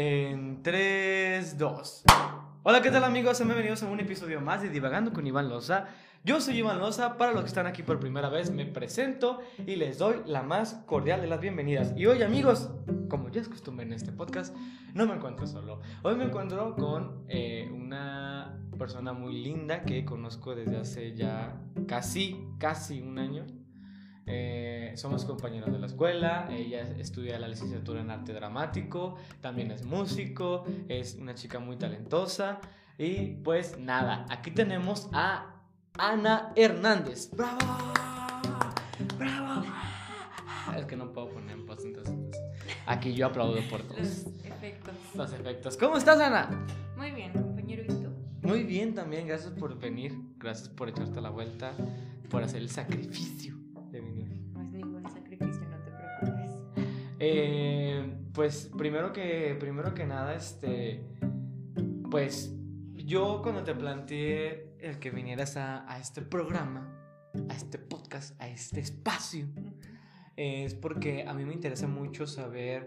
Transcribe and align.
En 0.00 0.62
3, 0.62 1.58
2. 1.58 2.04
Hola, 2.62 2.82
¿qué 2.82 2.90
tal 2.92 3.02
amigos? 3.02 3.44
Bienvenidos 3.44 3.82
a 3.82 3.88
un 3.88 3.98
episodio 3.98 4.40
más 4.40 4.62
de 4.62 4.68
Divagando 4.68 5.12
con 5.12 5.26
Iván 5.26 5.48
Loza. 5.48 5.86
Yo 6.22 6.40
soy 6.40 6.58
Iván 6.58 6.78
Loza, 6.78 7.16
para 7.18 7.32
los 7.32 7.40
que 7.40 7.48
están 7.48 7.66
aquí 7.66 7.82
por 7.82 7.98
primera 7.98 8.28
vez 8.28 8.52
me 8.52 8.64
presento 8.64 9.40
y 9.66 9.74
les 9.74 9.98
doy 9.98 10.22
la 10.24 10.44
más 10.44 10.74
cordial 10.86 11.20
de 11.20 11.26
las 11.26 11.40
bienvenidas. 11.40 11.94
Y 11.96 12.06
hoy 12.06 12.22
amigos, 12.22 12.70
como 13.08 13.28
ya 13.30 13.40
es 13.40 13.48
costumbre 13.48 13.86
en 13.86 13.92
este 13.92 14.12
podcast, 14.12 14.54
no 14.94 15.04
me 15.04 15.14
encuentro 15.14 15.48
solo. 15.48 15.80
Hoy 16.04 16.14
me 16.14 16.26
encuentro 16.26 16.76
con 16.76 17.24
eh, 17.26 17.68
una 17.74 18.56
persona 18.78 19.12
muy 19.12 19.42
linda 19.42 19.82
que 19.82 20.04
conozco 20.04 20.54
desde 20.54 20.76
hace 20.76 21.16
ya 21.16 21.60
casi, 21.88 22.46
casi 22.60 23.00
un 23.00 23.18
año. 23.18 23.46
Eh, 24.30 24.92
somos 24.96 25.24
compañeros 25.24 25.72
de 25.72 25.78
la 25.78 25.86
escuela, 25.86 26.48
ella 26.50 26.82
estudia 26.98 27.38
la 27.38 27.48
licenciatura 27.48 28.02
en 28.02 28.10
arte 28.10 28.34
dramático, 28.34 29.16
también 29.40 29.70
es 29.70 29.86
músico, 29.86 30.64
es 30.86 31.14
una 31.14 31.34
chica 31.34 31.58
muy 31.58 31.76
talentosa 31.76 32.60
y 32.98 33.36
pues 33.42 33.78
nada, 33.78 34.26
aquí 34.28 34.50
tenemos 34.50 35.08
a 35.14 35.62
Ana 35.96 36.52
Hernández. 36.56 37.30
¡Bravo! 37.34 37.58
¡Bravo! 39.18 39.64
Es 40.76 40.84
que 40.84 40.96
no 40.96 41.10
puedo 41.10 41.30
poner 41.30 41.56
en 41.56 41.64
post, 41.64 41.86
entonces 41.86 42.14
pues, 42.14 42.38
aquí 42.86 43.14
yo 43.14 43.28
aplaudo 43.28 43.56
por 43.70 43.82
todos. 43.84 43.98
Los 43.98 44.26
efectos. 44.44 44.94
Los 45.14 45.32
efectos. 45.32 45.76
¿Cómo 45.78 45.96
estás, 45.96 46.20
Ana? 46.20 46.66
Muy 46.98 47.12
bien, 47.12 47.32
compañero, 47.32 47.82
¿y 47.82 47.86
tú? 47.86 48.12
Muy 48.42 48.64
bien 48.64 48.94
también, 48.94 49.26
gracias 49.26 49.52
por 49.54 49.78
venir, 49.78 50.14
gracias 50.36 50.68
por 50.68 50.90
echarte 50.90 51.18
la 51.22 51.30
vuelta, 51.30 51.72
por 52.28 52.42
hacer 52.42 52.60
el 52.60 52.68
sacrificio 52.68 53.57
Eh, 57.18 58.16
pues 58.32 58.70
primero 58.76 59.12
que, 59.12 59.56
primero 59.58 59.94
que 59.94 60.06
nada, 60.06 60.34
este, 60.34 61.02
pues 62.10 62.54
yo 62.94 63.40
cuando 63.42 63.64
te 63.64 63.74
planteé 63.74 64.76
el 64.80 64.98
que 64.98 65.10
vinieras 65.10 65.56
a, 65.56 65.90
a 65.92 65.98
este 65.98 66.22
programa, 66.22 66.94
a 67.48 67.54
este 67.54 67.78
podcast, 67.78 68.40
a 68.40 68.48
este 68.48 68.80
espacio, 68.80 69.46
es 70.36 70.74
porque 70.74 71.24
a 71.26 71.34
mí 71.34 71.44
me 71.44 71.52
interesa 71.54 71.88
mucho 71.88 72.26
saber 72.26 72.86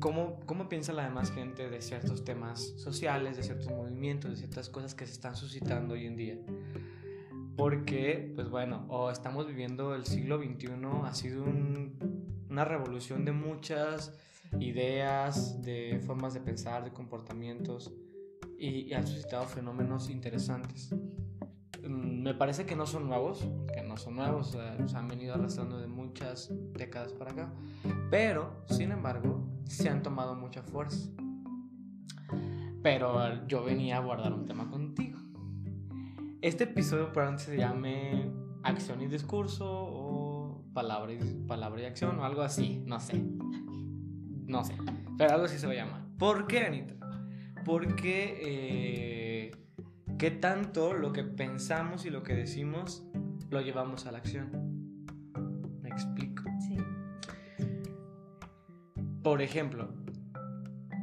cómo, 0.00 0.40
cómo 0.46 0.68
piensa 0.68 0.92
la 0.92 1.04
demás 1.04 1.30
gente 1.30 1.68
de 1.70 1.80
ciertos 1.80 2.24
temas 2.24 2.60
sociales, 2.78 3.36
de 3.36 3.44
ciertos 3.44 3.68
movimientos, 3.70 4.32
de 4.32 4.36
ciertas 4.38 4.68
cosas 4.68 4.96
que 4.96 5.06
se 5.06 5.12
están 5.12 5.36
suscitando 5.36 5.94
hoy 5.94 6.06
en 6.06 6.16
día. 6.16 6.38
Porque, 7.56 8.32
pues 8.34 8.48
bueno, 8.48 8.86
o 8.88 9.10
estamos 9.10 9.46
viviendo 9.46 9.94
el 9.94 10.04
siglo 10.04 10.38
XXI, 10.38 10.68
ha 11.04 11.14
sido 11.14 11.44
un- 11.44 12.07
una 12.58 12.64
revolución 12.64 13.24
de 13.24 13.30
muchas 13.30 14.18
ideas, 14.58 15.62
de 15.62 16.02
formas 16.04 16.34
de 16.34 16.40
pensar, 16.40 16.82
de 16.82 16.90
comportamientos, 16.90 17.92
y, 18.58 18.80
y 18.88 18.94
han 18.94 19.06
suscitado 19.06 19.44
fenómenos 19.44 20.10
interesantes. 20.10 20.92
Mm, 21.84 22.22
Me 22.24 22.34
parece 22.34 22.66
que 22.66 22.74
no 22.74 22.84
son 22.84 23.06
nuevos, 23.06 23.46
que 23.72 23.82
no 23.82 23.96
son 23.96 24.16
nuevos, 24.16 24.50
sea, 24.50 24.76
se 24.88 24.96
han 24.96 25.06
venido 25.06 25.34
arrastrando 25.34 25.78
de 25.78 25.86
muchas 25.86 26.52
décadas 26.72 27.12
para 27.12 27.30
acá, 27.30 27.54
pero, 28.10 28.64
sin 28.66 28.90
embargo, 28.90 29.48
se 29.62 29.88
han 29.88 30.02
tomado 30.02 30.34
mucha 30.34 30.64
fuerza. 30.64 31.10
Pero 32.82 33.46
yo 33.46 33.62
venía 33.62 33.94
a 33.94 33.98
abordar 33.98 34.32
un 34.32 34.46
tema 34.46 34.68
contigo. 34.68 35.20
Este 36.42 36.64
episodio 36.64 37.12
probablemente 37.12 37.52
se 37.52 37.56
llame 37.56 38.32
Acción 38.64 39.00
y 39.00 39.06
Discurso 39.06 39.64
o 39.70 40.17
Palabra 40.78 41.12
y, 41.12 41.18
palabra 41.48 41.82
y 41.82 41.84
Acción 41.86 42.20
o 42.20 42.24
algo 42.24 42.40
así, 42.40 42.84
no 42.86 43.00
sé. 43.00 43.20
No 44.46 44.62
sé, 44.62 44.76
pero 45.18 45.32
algo 45.32 45.46
así 45.46 45.58
se 45.58 45.66
va 45.66 45.72
a 45.72 45.74
llamar. 45.74 46.04
¿Por 46.16 46.46
qué, 46.46 46.60
Anita? 46.60 46.94
Porque 47.64 48.38
eh, 48.40 49.50
qué 50.18 50.30
tanto 50.30 50.92
lo 50.94 51.12
que 51.12 51.24
pensamos 51.24 52.06
y 52.06 52.10
lo 52.10 52.22
que 52.22 52.36
decimos 52.36 53.04
lo 53.50 53.60
llevamos 53.60 54.06
a 54.06 54.12
la 54.12 54.18
acción. 54.18 54.52
Me 55.82 55.88
explico. 55.88 56.44
Sí. 56.60 56.76
Por 59.24 59.42
ejemplo, 59.42 59.92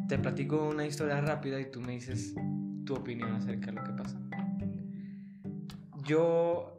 te 0.07 0.17
platico 0.17 0.69
una 0.69 0.85
historia 0.85 1.19
rápida 1.19 1.59
y 1.59 1.69
tú 1.69 1.81
me 1.81 1.91
dices 1.91 2.33
tu 2.85 2.95
opinión 2.95 3.33
acerca 3.33 3.65
de 3.65 3.71
lo 3.73 3.83
que 3.83 3.91
pasa. 3.91 4.17
Yo, 6.05 6.74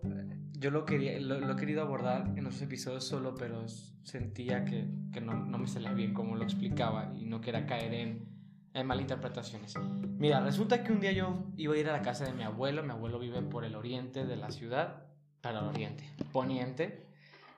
yo 0.59 0.71
lo, 0.71 0.85
quería, 0.85 1.19
lo, 1.21 1.51
he 1.51 1.57
querido 1.57 1.83
abordar 1.83 2.33
en 2.37 2.45
los 2.45 2.61
episodios 2.63 3.05
solo, 3.05 3.35
pero 3.35 3.67
sentía 3.69 4.65
que, 4.65 4.89
que 5.13 5.21
no, 5.21 5.35
no 5.35 5.59
me 5.59 5.67
salía 5.67 5.93
bien 5.93 6.15
como 6.15 6.37
lo 6.37 6.45
explicaba 6.45 7.13
y 7.15 7.25
no 7.27 7.41
quería 7.41 7.67
caer 7.67 7.95
en, 7.95 8.29
en 8.73 8.87
malinterpretaciones. 8.87 9.75
Mira, 10.19 10.41
resulta 10.41 10.85
que 10.85 10.93
un 10.93 11.01
día 11.01 11.13
yo 11.13 11.45
iba 11.57 11.75
a 11.75 11.79
ir 11.79 11.89
a 11.89 11.93
la 11.93 12.03
casa 12.03 12.25
de 12.25 12.33
mi 12.33 12.43
abuelo. 12.43 12.83
Mi 12.83 12.91
abuelo 12.91 13.19
vive 13.19 13.43
por 13.43 13.65
el 13.65 13.75
oriente 13.75 14.27
de 14.27 14.37
la 14.37 14.51
ciudad, 14.51 15.07
para 15.41 15.61
el 15.61 15.67
oriente, 15.67 16.05
poniente. 16.33 17.07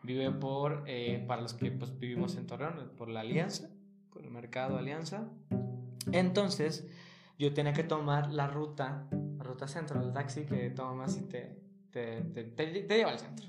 Vive 0.03 0.31
por, 0.31 0.85
eh, 0.87 1.25
para 1.27 1.43
los 1.43 1.55
que 1.55 1.73
pues, 1.73 1.99
vivimos 1.99 2.37
en 2.37 2.47
Torreón, 2.47 2.93
por 2.97 3.09
la 3.09 3.21
Alianza, 3.21 3.69
por 4.13 4.23
el 4.23 4.31
mercado 4.31 4.79
Alianza. 4.79 5.29
Entonces, 6.13 6.89
yo 7.39 7.53
tenía 7.53 7.73
que 7.73 7.85
tomar 7.85 8.33
la 8.33 8.47
ruta, 8.47 9.09
la 9.37 9.45
ruta 9.45 9.67
centro, 9.67 10.01
el 10.01 10.13
taxi 10.13 10.45
que 10.45 10.71
tomas 10.71 11.17
y 11.19 11.23
te, 11.23 11.68
te, 11.93 12.23
te, 12.23 12.45
te- 12.45 12.83
te 12.83 12.97
lleva 12.97 13.11
al 13.11 13.19
centro. 13.19 13.47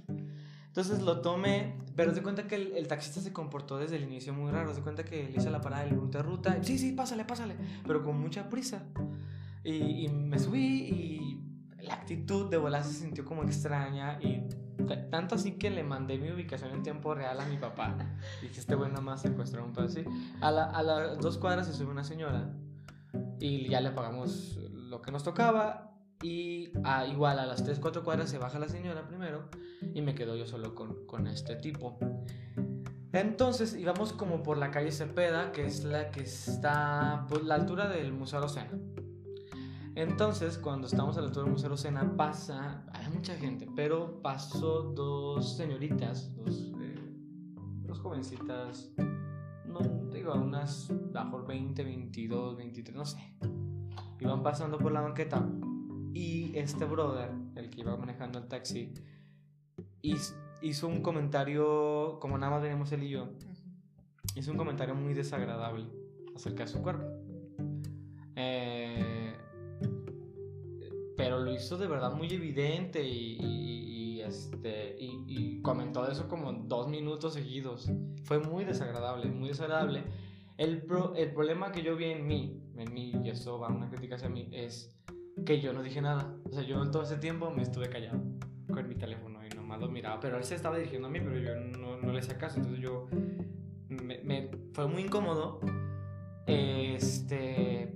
Entonces 0.68 1.02
lo 1.02 1.22
tomé, 1.22 1.76
pero 1.96 2.14
se 2.14 2.22
cuenta 2.22 2.48
que 2.48 2.56
el, 2.56 2.74
el 2.78 2.88
taxista 2.88 3.22
se 3.22 3.34
comportó 3.34 3.78
desde 3.80 3.96
el 3.98 4.04
inicio 4.04 4.34
muy 4.34 4.52
raro. 4.52 4.74
Se 4.74 4.82
cuenta 4.82 5.04
que 5.04 5.24
le 5.24 5.32
hice 5.38 5.50
la 5.50 5.62
parada 5.62 5.84
y 5.86 5.90
le 5.90 5.94
pregunté 5.94 6.22
ruta. 6.22 6.58
y, 6.62 6.64
Sí, 6.64 6.78
sí, 6.78 6.92
pásale, 6.94 7.26
pásale, 7.26 7.56
pero 7.88 8.04
con 8.04 8.20
mucha 8.20 8.50
prisa. 8.50 8.84
Y, 9.64 10.06
y 10.06 10.10
me 10.10 10.38
subí 10.40 10.60
y 11.80 11.84
la 11.84 11.96
actitud 11.96 12.50
de 12.50 12.58
volar 12.58 12.84
se 12.84 12.94
sintió 12.94 13.26
como 13.26 13.44
extraña 13.44 14.20
y 14.22 14.44
tanto 15.12 15.36
así 15.36 15.54
que 15.54 15.70
le 15.70 15.84
mandé 15.84 16.18
mi 16.18 16.32
ubicación 16.32 16.72
en 16.72 16.84
tiempo 16.84 17.14
real 17.14 17.40
a 17.40 17.46
mi 17.46 17.58
papá. 17.58 17.96
Dije, 18.42 18.60
este 18.60 18.76
güey 18.76 18.90
nada 18.90 19.02
más 19.02 19.22
secuestró 19.22 19.66
un 19.66 19.74
pedo 19.74 19.86
así. 19.86 20.04
A, 20.40 20.52
la- 20.52 20.66
a 20.70 20.82
las 20.84 21.18
dos 21.20 21.38
cuadras 21.38 21.68
se 21.68 21.74
sube 21.74 21.92
una 21.92 22.04
señora 22.04 22.54
y 23.40 23.68
ya 23.70 23.82
le 23.82 23.92
pagamos 23.92 24.58
lo 24.72 25.02
que 25.02 25.12
nos 25.12 25.24
tocaba. 25.24 25.89
Y 26.22 26.74
ah, 26.84 27.06
igual 27.06 27.40
a 27.40 27.46
las 27.46 27.64
3, 27.64 27.80
4 27.80 28.04
cuadras 28.04 28.30
se 28.30 28.38
baja 28.38 28.60
la 28.60 28.68
señora 28.68 29.08
primero 29.08 29.50
y 29.94 30.02
me 30.02 30.16
quedo 30.16 30.36
yo 30.36 30.46
solo 30.46 30.76
con, 30.76 31.06
con 31.06 31.28
este 31.28 31.56
tipo. 31.56 31.98
Entonces 33.14 33.76
íbamos 33.76 34.14
como 34.14 34.44
por 34.44 34.58
la 34.58 34.70
calle 34.70 34.92
Cepeda, 34.92 35.52
que 35.52 35.66
es 35.66 35.84
la 35.84 36.12
que 36.12 36.22
está 36.22 37.26
por 37.30 37.44
la 37.44 37.56
altura 37.56 37.88
del 37.88 38.12
Museo 38.12 38.40
Arocena. 38.40 38.70
Entonces, 39.96 40.58
cuando 40.58 40.88
estamos 40.88 41.18
a 41.18 41.22
la 41.22 41.28
altura 41.28 41.44
del 41.46 41.54
Museo 41.54 41.68
Arocena, 41.68 42.16
pasa, 42.16 42.86
hay 42.94 43.10
mucha 43.10 43.36
gente, 43.36 43.68
pero 43.76 44.22
pasó 44.22 44.84
dos 44.84 45.58
señoritas, 45.58 46.34
dos, 46.36 46.72
eh, 46.80 46.96
dos 47.82 48.00
jovencitas, 48.00 48.94
no 49.66 49.80
digo, 50.14 50.34
unas 50.36 50.94
bajo 51.12 51.44
20, 51.44 51.84
22, 51.84 52.58
23, 52.58 52.96
no 52.96 53.06
sé. 53.06 53.36
Iban 54.20 54.44
pasando 54.44 54.78
por 54.78 54.92
la 54.92 55.02
banqueta 55.02 55.46
y 56.14 56.52
este 56.58 56.86
brother, 56.86 57.30
el 57.56 57.70
que 57.70 57.82
iba 57.82 57.96
manejando 57.98 58.40
el 58.40 58.48
taxi, 58.48 58.94
hiz- 60.02 60.36
hizo 60.62 60.88
un 60.88 61.02
comentario, 61.02 62.18
como 62.20 62.38
nada 62.38 62.52
más 62.54 62.62
veníamos 62.62 62.92
él 62.92 63.04
y 63.04 63.10
yo, 63.10 63.30
hizo 64.36 64.52
un 64.52 64.58
comentario 64.58 64.96
muy 64.96 65.14
desagradable 65.14 65.86
acerca 66.36 66.64
de 66.64 66.70
su 66.70 66.82
cuerpo. 66.82 67.06
Eh, 68.36 69.34
pero 71.18 71.40
lo 71.40 71.52
hizo 71.54 71.78
de 71.78 71.88
verdad 71.88 72.14
muy 72.14 72.32
evidente 72.34 73.04
y, 73.06 73.38
y- 73.42 73.90
y, 74.20 74.22
este, 74.22 74.96
y, 75.00 75.24
y 75.28 75.62
comentó 75.62 76.10
eso 76.10 76.28
como 76.28 76.52
dos 76.54 76.88
minutos 76.88 77.34
seguidos. 77.34 77.90
Fue 78.24 78.40
muy 78.40 78.64
desagradable, 78.66 79.26
muy 79.28 79.50
desagradable. 79.50 80.04
El, 80.58 80.82
pro- 80.84 81.16
el 81.16 81.34
problema 81.34 81.72
que 81.72 81.84
yo 81.84 81.96
vi 81.96 82.06
en 82.06 82.28
mí, 82.28 82.62
en 82.78 82.94
mí, 82.94 83.12
y 83.24 83.30
esto 83.30 83.60
va 83.60 83.70
una 83.70 83.90
crítica 83.90 84.16
hacia 84.16 84.30
mí, 84.30 84.50
es 84.52 84.96
que 85.46 85.60
yo 85.62 85.74
no 85.74 85.82
dije 85.84 86.02
nada. 86.02 86.34
O 86.46 86.52
sea, 86.54 86.64
yo 86.64 86.82
en 86.84 86.92
todo 86.92 87.04
ese 87.04 87.18
tiempo 87.18 87.52
me 87.52 87.62
estuve 87.64 87.90
callado 87.90 88.20
con 88.72 88.88
mi 88.88 88.96
teléfono 88.96 89.40
y 89.46 89.50
nomás 89.56 89.80
lo 89.80 89.90
miraba. 89.90 90.20
Pero 90.20 90.38
él 90.38 90.44
se 90.44 90.56
estaba 90.56 90.78
dirigiendo 90.78 91.08
a 91.08 91.12
mí, 91.12 91.20
pero 91.20 91.38
yo 91.38 91.56
no, 91.56 91.98
no 91.98 92.12
le 92.14 92.20
hacía 92.20 92.38
caso. 92.38 92.58
Entonces 92.58 92.82
yo. 92.82 93.08
Me, 93.90 94.20
me- 94.24 94.52
fue 94.74 94.88
muy 94.88 95.04
incómodo. 95.04 95.60
Este. 96.48 97.96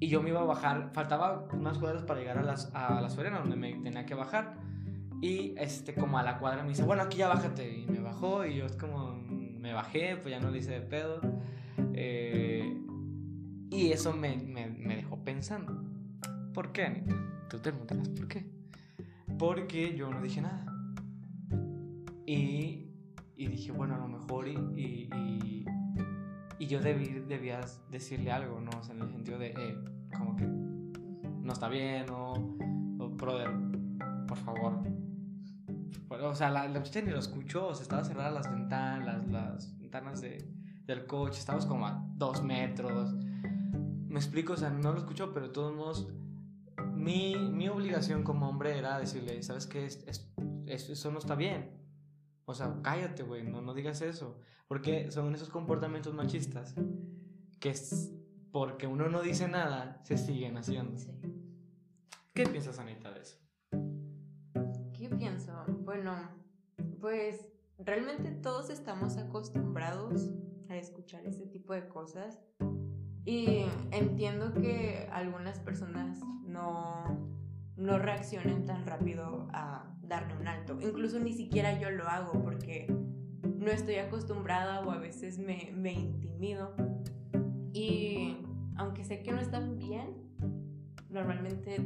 Y 0.00 0.08
yo 0.08 0.22
me 0.22 0.30
iba 0.30 0.40
a 0.40 0.44
bajar. 0.44 0.90
Faltaba 0.94 1.48
unas 1.52 1.78
cuadras 1.78 2.02
para 2.02 2.20
llegar 2.20 2.38
a 2.38 2.42
las, 2.42 2.70
a 2.74 3.00
la 3.00 3.08
Soriana, 3.08 3.38
donde 3.40 3.56
me 3.56 3.74
tenía 3.76 4.04
que 4.06 4.14
bajar. 4.14 4.56
Y 5.20 5.54
este, 5.56 5.94
como 5.94 6.18
a 6.18 6.22
la 6.24 6.38
cuadra 6.38 6.62
me 6.64 6.70
dice, 6.70 6.82
bueno, 6.82 7.02
aquí 7.02 7.18
ya 7.18 7.28
bájate. 7.28 7.78
Y 7.78 7.86
me 7.86 8.00
bajó 8.00 8.44
y 8.44 8.56
yo 8.56 8.66
es 8.66 8.76
como, 8.76 9.14
me 9.14 9.72
bajé, 9.72 10.16
pues 10.16 10.30
ya 10.34 10.40
no 10.40 10.50
le 10.50 10.58
hice 10.58 10.72
de 10.72 10.80
pedo. 10.80 11.20
Eh, 11.94 12.76
y 13.70 13.92
eso 13.92 14.12
me, 14.12 14.36
me, 14.36 14.66
me 14.66 14.96
dejó 14.96 15.22
pensando. 15.22 15.80
¿Por 16.54 16.72
qué, 16.72 16.84
Anita? 16.84 17.14
Tú 17.48 17.58
te 17.58 17.70
preguntarás, 17.70 18.08
¿por 18.10 18.28
qué? 18.28 18.50
Porque 19.38 19.94
yo 19.96 20.10
no 20.10 20.20
dije 20.22 20.40
nada. 20.40 20.66
Y, 22.26 22.88
y 23.36 23.46
dije, 23.48 23.72
bueno, 23.72 23.94
a 23.94 23.98
lo 23.98 24.08
mejor 24.08 24.48
y, 24.48 24.52
y, 24.76 25.08
y- 25.14 25.64
Y 26.58 26.66
yo 26.66 26.80
debí, 26.80 27.06
debías 27.26 27.80
decirle 27.90 28.30
algo, 28.30 28.60
¿no? 28.60 28.70
O 28.78 28.82
sea, 28.84 28.94
en 28.94 29.02
el 29.02 29.10
sentido 29.10 29.38
de, 29.38 29.48
eh, 29.48 29.76
como 30.16 30.36
que 30.36 30.46
no 30.46 31.52
está 31.52 31.68
bien, 31.68 32.08
o, 32.10 32.32
o 32.98 33.08
brother, 33.10 33.50
por 34.28 34.36
favor. 34.38 34.78
O 36.08 36.34
sea, 36.34 36.50
la, 36.50 36.68
la 36.68 36.78
muchacha 36.78 37.00
ni 37.00 37.10
lo 37.10 37.18
escuchó, 37.18 37.68
o 37.68 37.74
sea, 37.74 37.82
estaba 37.82 38.04
cerradas 38.04 38.32
las 38.34 38.50
ventanas, 38.52 39.04
las, 39.04 39.26
las 39.28 39.78
ventanas 39.80 40.20
de, 40.20 40.46
del 40.86 41.06
coche, 41.06 41.40
estábamos 41.40 41.66
como 41.66 41.86
a 41.86 42.04
dos 42.14 42.44
metros. 42.44 43.12
Me 44.08 44.16
explico, 44.20 44.52
o 44.52 44.56
sea, 44.56 44.70
no 44.70 44.92
lo 44.92 44.98
escuchó, 44.98 45.32
pero 45.32 45.48
de 45.48 45.52
todos 45.52 45.74
modos, 45.74 46.12
mi, 47.02 47.36
mi 47.36 47.68
obligación 47.68 48.22
como 48.22 48.48
hombre 48.48 48.78
era 48.78 48.98
decirle, 48.98 49.42
¿sabes 49.42 49.66
qué? 49.66 49.84
Es, 49.86 50.04
es- 50.06 50.32
es- 50.66 50.88
eso 50.90 51.10
no 51.10 51.18
está 51.18 51.34
bien. 51.34 51.78
O 52.44 52.54
sea, 52.54 52.80
cállate, 52.82 53.22
güey, 53.22 53.42
no, 53.44 53.60
no 53.62 53.74
digas 53.74 54.00
eso. 54.02 54.38
Porque 54.68 55.10
son 55.10 55.34
esos 55.34 55.48
comportamientos 55.50 56.14
machistas 56.14 56.74
que 57.60 57.70
es 57.70 58.12
porque 58.50 58.86
uno 58.86 59.08
no 59.08 59.22
dice 59.22 59.48
nada, 59.48 60.00
se 60.04 60.16
siguen 60.18 60.56
haciendo. 60.56 60.98
Sí. 60.98 61.10
¿Qué 62.34 62.46
piensas, 62.46 62.78
Anita, 62.78 63.10
de 63.12 63.20
eso? 63.20 63.38
¿Qué 64.92 65.08
pienso? 65.08 65.52
Bueno, 65.84 66.12
pues 67.00 67.46
realmente 67.78 68.30
todos 68.30 68.70
estamos 68.70 69.16
acostumbrados 69.16 70.30
a 70.68 70.76
escuchar 70.76 71.24
ese 71.26 71.46
tipo 71.46 71.72
de 71.74 71.88
cosas 71.88 72.38
y 73.24 73.64
entiendo 73.92 74.52
que 74.52 75.08
algunas 75.12 75.60
personas 75.60 76.18
no, 76.44 77.04
no 77.76 77.98
reaccionen 77.98 78.64
tan 78.64 78.86
rápido 78.86 79.48
a 79.52 79.94
darle 80.02 80.36
un 80.36 80.48
alto. 80.48 80.78
Incluso 80.80 81.18
ni 81.20 81.32
siquiera 81.32 81.78
yo 81.78 81.90
lo 81.90 82.08
hago 82.08 82.42
porque 82.42 82.86
no 83.42 83.70
estoy 83.70 83.96
acostumbrada 83.96 84.80
o 84.80 84.90
a 84.90 84.98
veces 84.98 85.38
me, 85.38 85.70
me 85.74 85.92
intimido. 85.92 86.74
Y 87.72 88.38
aunque 88.76 89.04
sé 89.04 89.22
que 89.22 89.32
no 89.32 89.40
están 89.40 89.76
bien, 89.76 90.16
normalmente 91.08 91.78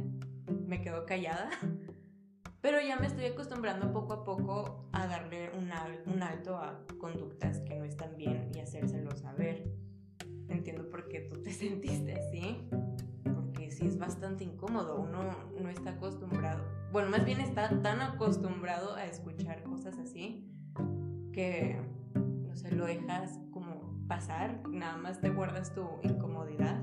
me 0.65 0.81
quedo 0.81 1.05
callada. 1.05 1.49
Pero 2.61 2.81
ya 2.81 2.97
me 2.97 3.05
estoy 3.05 3.25
acostumbrando 3.25 3.93
poco 3.93 4.13
a 4.13 4.23
poco 4.23 4.89
a 4.91 5.05
darle 5.05 5.51
un, 5.51 5.69
un 6.11 6.23
alto 6.23 6.57
a 6.57 6.83
conductas 6.99 7.59
que 7.59 7.75
no 7.75 7.85
están 7.85 8.17
bien 8.17 8.51
y 8.55 8.59
hacérselo 8.59 9.15
saber. 9.15 9.86
Entiendo 10.49 10.89
por 10.89 11.07
qué 11.07 11.21
tú 11.21 11.41
te 11.41 11.51
sentiste 11.53 12.13
así, 12.13 12.67
porque 13.23 13.71
sí 13.71 13.87
es 13.87 13.97
bastante 13.97 14.43
incómodo. 14.43 14.99
Uno 14.99 15.29
no 15.59 15.69
está 15.69 15.91
acostumbrado, 15.91 16.63
bueno, 16.91 17.09
más 17.09 17.25
bien 17.25 17.41
está 17.41 17.81
tan 17.81 18.01
acostumbrado 18.01 18.95
a 18.95 19.05
escuchar 19.05 19.61
cosas 19.63 19.97
así 19.97 20.49
que, 21.33 21.79
no 22.15 22.55
sé, 22.55 22.71
lo 22.71 22.85
dejas 22.85 23.39
como 23.51 24.05
pasar, 24.07 24.67
nada 24.69 24.97
más 24.97 25.19
te 25.19 25.29
guardas 25.29 25.73
tu 25.73 25.85
incomodidad. 26.01 26.81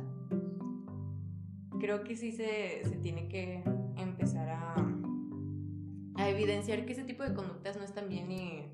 Creo 1.81 2.05
que 2.05 2.17
sí 2.17 2.33
se, 2.33 2.85
se 2.85 2.97
tiene 2.97 3.29
que 3.29 3.65
empezar 3.97 4.49
a, 4.51 4.75
a 6.15 6.29
evidenciar 6.29 6.85
que 6.85 6.93
ese 6.93 7.05
tipo 7.05 7.23
de 7.25 7.35
conductas 7.35 7.77
no 7.77 7.83
están 7.83 8.09
bien 8.09 8.31
y 8.31 8.74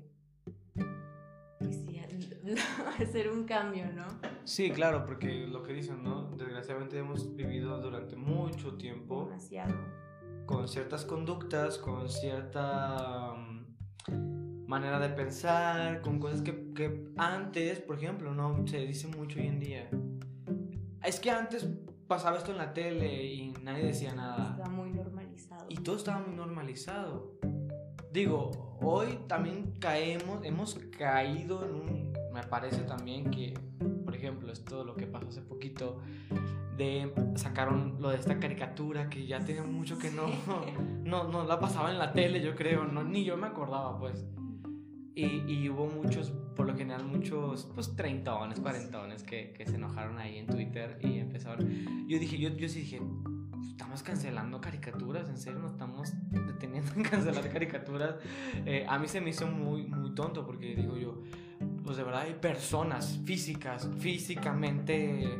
hacer 2.99 3.29
un 3.29 3.45
cambio, 3.45 3.85
¿no? 3.91 4.05
Sí, 4.43 4.71
claro, 4.71 5.05
porque 5.05 5.47
lo 5.47 5.63
que 5.63 5.73
dicen, 5.73 6.03
¿no? 6.03 6.31
Desgraciadamente 6.37 6.97
hemos 6.97 7.35
vivido 7.35 7.79
durante 7.79 8.15
mucho 8.15 8.75
tiempo 8.75 9.25
Demasiado. 9.25 9.75
con 10.45 10.67
ciertas 10.67 11.05
conductas, 11.05 11.77
con 11.77 12.09
cierta 12.09 13.33
mm, 13.33 14.65
manera 14.67 14.99
de 14.99 15.09
pensar, 15.09 16.01
con 16.01 16.19
cosas 16.19 16.41
que, 16.41 16.73
que 16.73 17.05
antes, 17.17 17.79
por 17.79 17.97
ejemplo, 17.97 18.33
no 18.33 18.65
se 18.67 18.79
dice 18.79 19.07
mucho 19.07 19.39
hoy 19.39 19.47
en 19.47 19.59
día. 19.59 19.89
Es 21.03 21.19
que 21.19 21.31
antes 21.31 21.67
pasaba 22.07 22.37
esto 22.37 22.51
en 22.51 22.57
la 22.57 22.73
tele 22.73 23.23
y 23.23 23.53
nadie 23.63 23.85
decía 23.85 24.13
nada. 24.13 24.55
Está 24.57 24.69
muy 24.69 24.91
normalizado. 24.91 25.65
Y 25.69 25.75
todo 25.75 25.95
estaba 25.95 26.19
muy 26.19 26.35
normalizado. 26.35 27.37
Digo, 28.11 28.77
hoy 28.81 29.17
también 29.27 29.75
caemos, 29.79 30.43
hemos 30.43 30.75
caído 30.97 31.63
en 31.63 31.73
un, 31.73 32.00
me 32.41 32.47
parece 32.47 32.81
también 32.81 33.29
que, 33.29 33.53
por 34.03 34.15
ejemplo, 34.15 34.51
esto 34.51 34.83
lo 34.83 34.95
que 34.95 35.05
pasó 35.05 35.27
hace 35.27 35.41
poquito, 35.41 35.99
de 36.77 37.13
sacaron 37.35 37.97
lo 37.99 38.09
de 38.09 38.17
esta 38.17 38.39
caricatura 38.39 39.09
que 39.09 39.27
ya 39.27 39.39
tiene 39.39 39.61
mucho 39.61 39.99
que 39.99 40.09
no, 40.09 40.27
no, 41.03 41.25
no 41.25 41.45
la 41.45 41.59
pasaba 41.59 41.91
en 41.91 41.99
la 41.99 42.13
tele, 42.13 42.41
yo 42.41 42.55
creo, 42.55 42.85
no, 42.85 43.03
ni 43.03 43.23
yo 43.23 43.37
me 43.37 43.47
acordaba, 43.47 43.99
pues. 43.99 44.25
Y, 45.13 45.25
y 45.45 45.69
hubo 45.69 45.87
muchos, 45.87 46.31
por 46.55 46.65
lo 46.65 46.75
general, 46.75 47.03
muchos, 47.03 47.69
pues, 47.75 47.95
treintones, 47.95 48.59
cuarentones 48.59 49.23
que, 49.23 49.51
que 49.51 49.65
se 49.65 49.75
enojaron 49.75 50.17
ahí 50.17 50.37
en 50.37 50.47
Twitter 50.47 50.97
y 51.01 51.19
empezaron. 51.19 52.07
Yo 52.07 52.17
dije, 52.17 52.37
yo, 52.39 52.49
yo 52.49 52.69
sí 52.69 52.79
dije, 52.79 53.01
estamos 53.69 54.03
cancelando 54.03 54.61
caricaturas, 54.61 55.29
en 55.29 55.37
serio, 55.37 55.59
nos 55.59 55.73
estamos 55.73 56.13
deteniendo 56.31 56.93
en 56.95 57.03
cancelar 57.03 57.49
caricaturas. 57.49 58.15
Eh, 58.65 58.85
a 58.87 58.97
mí 58.97 59.07
se 59.07 59.19
me 59.19 59.31
hizo 59.31 59.45
muy, 59.47 59.85
muy 59.85 60.15
tonto 60.15 60.45
porque 60.45 60.75
digo 60.75 60.97
yo, 60.97 61.21
pues 61.83 61.97
de 61.97 62.03
verdad 62.03 62.21
hay 62.21 62.33
personas 62.35 63.19
físicas, 63.25 63.87
físicamente 63.99 65.39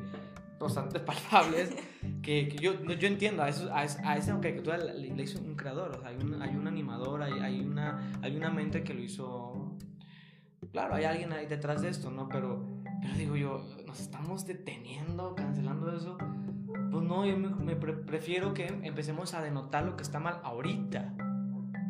bastante 0.59 0.99
palpables, 1.09 1.73
que, 2.21 2.47
que 2.47 2.57
yo, 2.57 2.83
yo 2.83 3.07
entiendo, 3.07 3.41
a, 3.43 3.49
eso, 3.49 3.71
a, 3.73 3.79
a 3.81 4.17
esa 4.17 4.39
caricatura 4.39 4.77
le, 4.77 5.09
le 5.15 5.23
hizo 5.23 5.39
un 5.41 5.55
creador, 5.55 6.03
hay 6.05 6.15
un, 6.17 6.41
hay 6.41 6.55
un 6.55 6.67
animador, 6.67 7.23
hay, 7.23 7.33
hay, 7.39 7.61
una, 7.61 8.11
hay 8.21 8.35
una 8.35 8.49
mente 8.51 8.83
que 8.83 8.93
lo 8.93 9.01
hizo... 9.01 9.75
Claro, 10.71 10.93
hay 10.95 11.05
alguien 11.05 11.33
ahí 11.33 11.47
detrás 11.47 11.81
de 11.81 11.89
esto, 11.89 12.11
¿no? 12.11 12.29
Pero, 12.29 12.63
pero 13.01 13.13
digo 13.15 13.35
yo, 13.35 13.65
nos 13.87 13.99
estamos 13.99 14.45
deteniendo, 14.45 15.33
cancelando 15.35 15.91
eso. 15.95 16.17
Pues 16.91 17.03
no, 17.03 17.25
yo 17.25 17.35
me, 17.37 17.49
me 17.49 17.75
pre- 17.75 17.94
prefiero 17.94 18.53
que 18.53 18.67
empecemos 18.67 19.33
a 19.33 19.41
denotar 19.41 19.83
lo 19.83 19.97
que 19.97 20.03
está 20.03 20.19
mal 20.19 20.39
ahorita. 20.44 21.15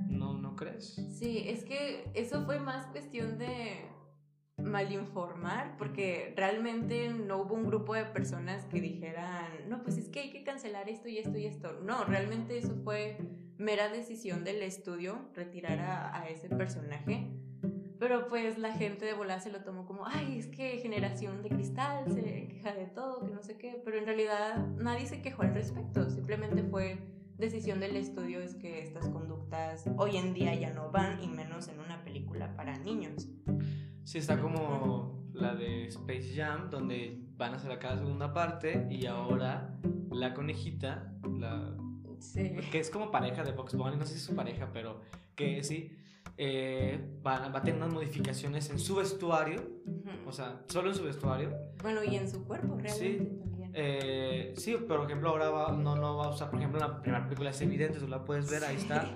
¿No, 0.07 0.33
¿No 0.33 0.55
crees? 0.55 0.95
Sí, 1.11 1.43
es 1.45 1.65
que 1.65 2.09
eso 2.13 2.45
fue 2.45 2.59
más 2.61 2.87
cuestión 2.87 3.37
de 3.37 3.85
malinformar, 4.63 5.77
porque 5.77 6.33
realmente 6.35 7.09
no 7.09 7.41
hubo 7.41 7.55
un 7.55 7.65
grupo 7.65 7.93
de 7.93 8.05
personas 8.05 8.65
que 8.65 8.81
dijeran, 8.81 9.69
no, 9.69 9.83
pues 9.83 9.97
es 9.97 10.09
que 10.09 10.21
hay 10.21 10.29
que 10.31 10.43
cancelar 10.43 10.89
esto 10.89 11.07
y 11.07 11.17
esto 11.17 11.37
y 11.37 11.45
esto. 11.45 11.73
No, 11.83 12.05
realmente 12.05 12.57
eso 12.57 12.75
fue 12.83 13.17
mera 13.57 13.89
decisión 13.89 14.43
del 14.43 14.61
estudio, 14.61 15.29
retirar 15.33 15.79
a, 15.79 16.17
a 16.17 16.29
ese 16.29 16.49
personaje. 16.49 17.31
Pero 17.99 18.27
pues 18.27 18.57
la 18.57 18.73
gente 18.73 19.05
de 19.05 19.13
volada 19.13 19.39
se 19.39 19.51
lo 19.51 19.63
tomó 19.63 19.85
como, 19.85 20.07
ay, 20.07 20.39
es 20.39 20.47
que 20.47 20.79
generación 20.79 21.43
de 21.43 21.49
cristal 21.49 22.11
se 22.11 22.47
queja 22.47 22.73
de 22.73 22.87
todo, 22.87 23.23
que 23.23 23.31
no 23.31 23.43
sé 23.43 23.57
qué. 23.57 23.79
Pero 23.85 23.99
en 23.99 24.05
realidad 24.05 24.57
nadie 24.77 25.05
se 25.05 25.21
quejó 25.21 25.43
al 25.43 25.53
respecto, 25.53 26.09
simplemente 26.09 26.63
fue 26.63 26.97
decisión 27.41 27.79
del 27.79 27.97
estudio 27.97 28.39
es 28.39 28.53
que 28.53 28.83
estas 28.83 29.09
conductas 29.09 29.85
hoy 29.97 30.15
en 30.15 30.33
día 30.33 30.53
ya 30.53 30.69
no 30.69 30.91
van 30.91 31.21
y 31.23 31.27
menos 31.27 31.67
en 31.67 31.79
una 31.79 32.03
película 32.03 32.55
para 32.55 32.77
niños. 32.77 33.27
Sí, 34.03 34.17
está 34.17 34.39
como 34.39 35.25
la 35.33 35.55
de 35.55 35.87
Space 35.87 36.33
Jam, 36.35 36.69
donde 36.69 37.19
van 37.37 37.53
a 37.53 37.57
hacer 37.57 37.77
cada 37.79 37.97
segunda 37.97 38.33
parte 38.33 38.87
y 38.89 39.05
ahora 39.05 39.77
la 40.11 40.33
conejita, 40.33 41.13
la, 41.39 41.75
Sí. 42.19 42.51
que 42.71 42.79
es 42.79 42.89
como 42.91 43.09
pareja 43.09 43.43
de 43.43 43.51
Box 43.51 43.73
Bunny, 43.75 43.97
no 43.97 44.05
sé 44.05 44.13
si 44.13 44.17
es 44.19 44.25
su 44.25 44.35
pareja, 44.35 44.69
pero 44.71 45.01
que 45.35 45.63
sí, 45.63 45.97
eh, 46.37 46.99
va, 47.25 47.47
va 47.49 47.59
a 47.59 47.63
tener 47.63 47.81
unas 47.81 47.93
modificaciones 47.93 48.69
en 48.69 48.77
su 48.77 48.95
vestuario, 48.95 49.61
o 50.27 50.31
sea, 50.31 50.61
solo 50.67 50.89
en 50.89 50.95
su 50.95 51.03
vestuario. 51.03 51.51
Bueno, 51.81 52.03
y 52.03 52.15
en 52.15 52.29
su 52.29 52.43
cuerpo 52.45 52.77
realmente 52.77 53.25
también. 53.39 53.71
Eh, 53.73 54.53
sí, 54.57 54.75
por 54.87 55.03
ejemplo, 55.05 55.29
ahora 55.29 55.49
va- 55.49 55.71
no, 55.71 55.95
no 55.95 56.17
va 56.17 56.25
a 56.25 56.29
usar, 56.29 56.49
por 56.51 56.59
ejemplo, 56.59 56.79
en 56.79 56.87
la 56.91 57.01
primera 57.01 57.23
película 57.23 57.49
es 57.49 57.61
evidente, 57.61 57.97
tú 57.99 58.07
la 58.07 58.23
puedes 58.23 58.49
ver, 58.51 58.63
ahí 58.65 58.75
está. 58.75 59.09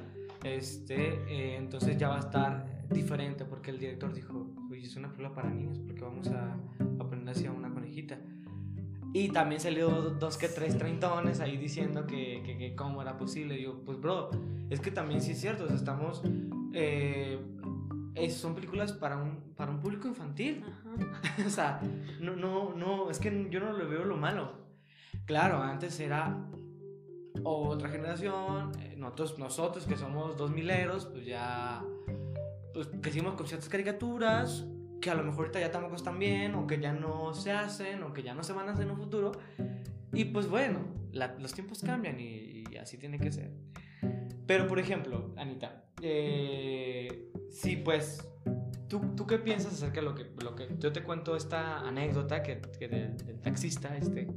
Este, 0.43 1.13
eh, 1.27 1.55
entonces 1.57 1.97
ya 1.97 2.09
va 2.09 2.17
a 2.17 2.19
estar 2.19 2.87
diferente 2.89 3.45
porque 3.45 3.71
el 3.71 3.79
director 3.79 4.13
dijo, 4.13 4.47
es 4.87 4.95
una 4.95 5.07
película 5.09 5.33
para 5.33 5.49
niños, 5.49 5.79
porque 5.79 6.01
vamos 6.01 6.27
a, 6.29 6.53
a 6.99 7.07
poner 7.09 7.29
así 7.29 7.45
a 7.45 7.51
una 7.51 7.69
conejita. 7.73 8.17
Y 9.13 9.29
también 9.29 9.61
salió 9.61 9.89
dos 9.89 10.37
que 10.37 10.49
tres 10.49 10.77
treintones 10.77 11.39
ahí 11.39 11.55
diciendo 11.57 12.05
que, 12.05 12.41
que, 12.45 12.57
que 12.57 12.75
cómo 12.75 13.01
era 13.01 13.17
posible. 13.17 13.55
Digo, 13.55 13.81
pues 13.85 13.99
bro, 13.99 14.29
es 14.69 14.79
que 14.81 14.91
también 14.91 15.21
sí 15.21 15.31
es 15.31 15.39
cierto, 15.39 15.63
o 15.63 15.67
sea, 15.67 15.75
estamos... 15.77 16.21
eh, 16.73 17.39
es- 18.15 18.35
son 18.35 18.55
películas 18.55 18.91
para 18.93 19.17
un, 19.17 19.53
para 19.55 19.71
un 19.71 19.79
público 19.79 20.07
infantil. 20.07 20.63
O 21.45 21.49
sea, 21.49 21.81
no, 22.21 22.35
no, 22.35 22.73
no, 22.75 23.09
es 23.09 23.19
que 23.19 23.47
yo 23.49 23.59
no 23.59 23.73
le 23.73 23.85
veo 23.85 24.03
lo 24.05 24.17
malo. 24.17 24.51
Claro, 25.25 25.61
antes 25.61 25.99
era 25.99 26.37
otra 27.43 27.89
generación, 27.89 28.71
eh, 28.79 28.95
nosotros, 28.97 29.37
nosotros 29.39 29.85
que 29.85 29.95
somos 29.97 30.35
dos 30.37 30.51
mileros, 30.51 31.05
pues 31.07 31.25
ya 31.25 31.83
pues, 32.73 32.89
crecimos 33.01 33.35
con 33.35 33.47
ciertas 33.47 33.69
caricaturas 33.69 34.65
que 35.05 35.11
a 35.11 35.15
lo 35.15 35.21
mejor 35.23 35.41
ahorita 35.41 35.59
ya 35.59 35.71
tampoco 35.71 35.95
están 35.97 36.17
bien, 36.17 36.55
o 36.55 36.65
que 36.65 36.79
ya 36.79 36.91
no 36.91 37.31
se 37.35 37.51
hacen, 37.51 38.01
o 38.01 38.11
que 38.11 38.23
ya 38.23 38.33
no 38.33 38.43
se 38.43 38.53
van 38.53 38.67
a 38.69 38.71
hacer 38.71 38.85
en 38.85 38.91
un 38.91 38.97
futuro. 38.97 39.33
Y 40.13 40.25
pues 40.25 40.49
bueno, 40.49 40.79
la- 41.11 41.35
los 41.37 41.53
tiempos 41.53 41.83
cambian 41.83 42.19
y, 42.19 42.63
y 42.71 42.77
así 42.77 42.97
tiene 42.97 43.19
que 43.19 43.31
ser. 43.31 43.51
Pero 44.47 44.65
por 44.67 44.79
ejemplo, 44.79 45.31
Anita, 45.37 45.83
eh, 46.01 47.31
sí, 47.51 47.75
pues 47.77 48.27
¿Tú, 48.87 48.99
¿Tú 49.15 49.25
qué 49.27 49.37
piensas 49.37 49.73
acerca 49.73 49.99
de 49.99 50.05
lo 50.07 50.15
que, 50.15 50.25
lo 50.43 50.55
que 50.55 50.69
yo 50.79 50.91
te 50.91 51.03
cuento 51.03 51.35
esta 51.35 51.79
anécdota 51.87 52.41
que, 52.43 52.61
que 52.79 52.87
del, 52.87 53.17
del 53.17 53.39
taxista 53.41 53.95
este? 53.97 54.27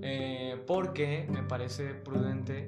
Eh, 0.00 0.62
porque 0.66 1.26
me 1.30 1.42
parece 1.42 1.94
prudente, 1.94 2.66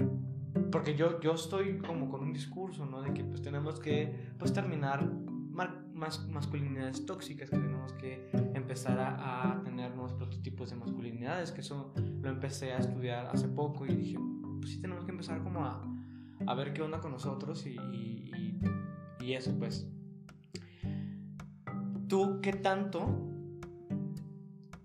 porque 0.71 0.95
yo, 0.95 1.21
yo 1.21 1.35
estoy 1.35 1.79
como 1.79 2.09
con 2.09 2.23
un 2.23 2.33
discurso, 2.33 2.87
¿no? 2.87 3.03
De 3.03 3.13
que 3.13 3.25
pues 3.25 3.41
tenemos 3.43 3.81
que 3.81 4.31
pues 4.39 4.53
terminar 4.53 5.09
más 5.55 6.27
masculinidades 6.29 7.07
tóxicas, 7.07 7.49
que 7.49 7.57
tenemos 7.57 7.93
que 7.95 8.29
empezar 8.55 8.99
a, 8.99 9.63
tener 9.65 9.95
nuevos 9.95 10.13
prototipos 10.13 10.71
de 10.71 10.77
masculinidades, 10.77 11.53
que 11.53 11.61
eso 11.61 11.95
lo 12.21 12.29
empecé 12.29 12.73
a 12.73 12.79
estudiar 12.79 13.27
hace 13.27 13.49
poco 13.49 13.87
y 13.87 13.95
dije, 13.95 14.19
pues 14.61 14.73
sí 14.73 14.81
tenemos 14.81 15.05
que 15.05 15.13
empezar 15.13 15.43
como 15.43 15.65
a, 15.65 15.83
a 16.47 16.55
ver 16.55 16.73
qué 16.73 16.83
onda 16.83 17.01
con 17.01 17.13
nosotros 17.13 17.67
y, 17.67 17.77
y, 17.93 18.61
y, 19.21 19.33
eso 19.33 19.57
pues. 19.59 19.89
¿Tú 22.09 22.41
qué 22.43 22.53
tanto 22.53 23.31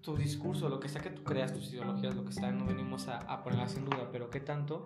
tu 0.02 0.16
discurso, 0.16 0.70
lo 0.70 0.80
que 0.80 0.88
sea 0.88 1.02
que 1.02 1.10
tú 1.10 1.24
creas, 1.24 1.54
tus 1.54 1.74
ideologías, 1.74 2.16
lo 2.16 2.26
que 2.26 2.32
sea, 2.32 2.52
no 2.52 2.66
venimos 2.66 3.08
a, 3.08 3.18
a 3.18 3.44
ponerlas 3.44 3.76
en 3.76 3.86
duda, 3.86 4.10
pero 4.12 4.30
qué 4.30 4.40
tanto 4.40 4.86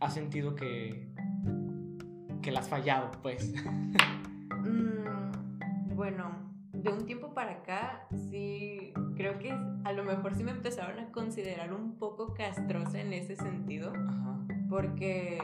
has 0.00 0.14
sentido 0.14 0.54
que, 0.54 1.14
que 2.42 2.50
la 2.50 2.60
has 2.60 2.68
fallado, 2.68 3.10
pues? 3.22 3.54
mm, 4.64 5.94
bueno, 5.94 6.44
de 6.72 6.90
un 6.90 7.06
tiempo 7.06 7.32
para 7.34 7.52
acá, 7.52 8.06
sí, 8.30 8.92
creo 9.16 9.38
que 9.38 9.52
a 9.84 9.92
lo 9.92 10.04
mejor 10.04 10.34
sí 10.34 10.44
me 10.44 10.50
empezaron 10.50 10.98
a 10.98 11.10
considerar 11.12 11.72
un 11.72 11.98
poco 11.98 12.34
castrosa 12.34 13.00
en 13.00 13.12
ese 13.12 13.36
sentido. 13.36 13.92
Ajá. 13.94 14.46
Porque, 14.68 15.38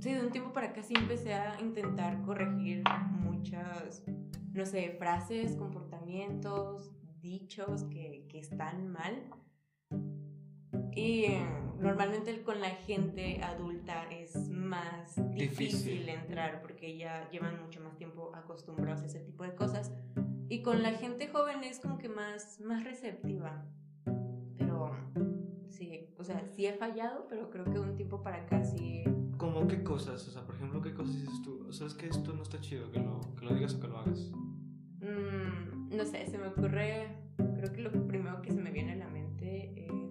sí, 0.00 0.12
de 0.12 0.20
un 0.20 0.30
tiempo 0.30 0.52
para 0.52 0.68
acá 0.68 0.82
sí 0.82 0.94
empecé 0.96 1.34
a 1.34 1.60
intentar 1.60 2.20
corregir 2.22 2.82
muchas, 3.10 4.04
no 4.52 4.66
sé, 4.66 4.96
frases, 4.98 5.56
comportamientos, 5.56 6.90
dichos 7.20 7.84
que, 7.84 8.26
que 8.28 8.38
están 8.40 8.88
mal. 8.88 9.30
Y 10.94 11.26
normalmente 11.78 12.42
con 12.42 12.60
la 12.60 12.70
gente 12.70 13.42
adulta 13.42 14.10
es 14.10 14.48
más 14.48 15.16
difícil, 15.34 16.08
entrar 16.08 16.62
porque 16.62 16.96
ya 16.96 17.28
llevan 17.30 17.62
mucho 17.62 17.80
más 17.80 17.96
tiempo 17.96 18.32
acostumbrados 18.34 19.02
a 19.02 19.06
ese 19.06 19.20
tipo 19.20 19.44
de 19.44 19.54
cosas. 19.54 19.92
Y 20.48 20.62
con 20.62 20.82
la 20.82 20.92
gente 20.92 21.28
joven 21.28 21.64
es 21.64 21.80
como 21.80 21.98
que 21.98 22.08
más, 22.08 22.60
más 22.60 22.84
receptiva. 22.84 23.64
Pero 24.56 24.92
sí, 25.68 26.10
o 26.18 26.24
sea, 26.24 26.46
sí 26.54 26.66
he 26.66 26.74
fallado, 26.74 27.26
pero 27.28 27.50
creo 27.50 27.64
que 27.64 27.78
un 27.78 27.96
tiempo 27.96 28.22
para 28.22 28.42
acá 28.42 28.62
sí. 28.64 29.04
¿Cómo 29.36 29.66
qué 29.66 29.82
cosas? 29.82 30.26
O 30.28 30.30
sea, 30.30 30.46
por 30.46 30.54
ejemplo, 30.54 30.80
¿qué 30.80 30.94
cosas 30.94 31.20
dices 31.20 31.42
tú? 31.42 31.66
O 31.68 31.72
sea, 31.72 31.86
es 31.86 31.94
que 31.94 32.06
esto 32.06 32.32
no 32.32 32.42
está 32.42 32.60
chido, 32.60 32.90
que 32.92 33.00
lo, 33.00 33.20
que 33.34 33.44
lo 33.44 33.54
digas 33.54 33.74
o 33.74 33.80
que 33.80 33.88
lo 33.88 33.98
hagas. 33.98 34.30
Mm, 35.00 35.96
no 35.96 36.04
sé, 36.04 36.26
se 36.26 36.38
me 36.38 36.48
ocurre. 36.48 37.18
Creo 37.36 37.72
que 37.72 37.80
lo 37.80 38.06
primero 38.06 38.40
que 38.42 38.52
se 38.52 38.60
me 38.60 38.70
viene 38.70 38.92
a 38.92 38.96
la 38.96 39.08
mente 39.08 39.86
es 39.86 40.03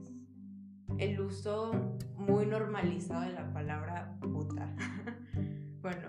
el 1.04 1.20
uso 1.20 1.72
muy 2.16 2.46
normalizado 2.46 3.22
de 3.22 3.34
la 3.34 3.52
palabra 3.52 4.18
puta. 4.22 4.74
bueno, 5.82 6.08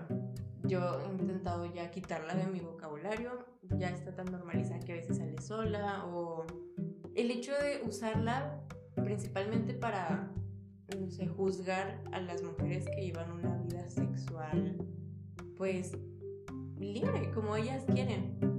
yo 0.63 1.01
he 1.01 1.11
intentado 1.11 1.65
ya 1.73 1.91
quitarla 1.91 2.33
de 2.33 2.47
mi 2.47 2.61
vocabulario, 2.61 3.45
ya 3.77 3.89
está 3.89 4.15
tan 4.15 4.31
normalizada 4.31 4.79
que 4.79 4.93
a 4.93 4.95
veces 4.95 5.17
sale 5.17 5.41
sola 5.41 6.05
o 6.05 6.45
el 7.13 7.29
hecho 7.29 7.51
de 7.51 7.81
usarla 7.85 8.61
principalmente 8.95 9.73
para, 9.73 10.31
no 10.97 11.11
sé, 11.11 11.27
juzgar 11.27 12.01
a 12.13 12.21
las 12.21 12.41
mujeres 12.41 12.85
que 12.85 13.01
llevan 13.01 13.31
una 13.33 13.57
vida 13.57 13.89
sexual, 13.89 14.77
pues 15.57 15.97
libre, 16.77 17.31
como 17.33 17.57
ellas 17.57 17.83
quieren. 17.93 18.54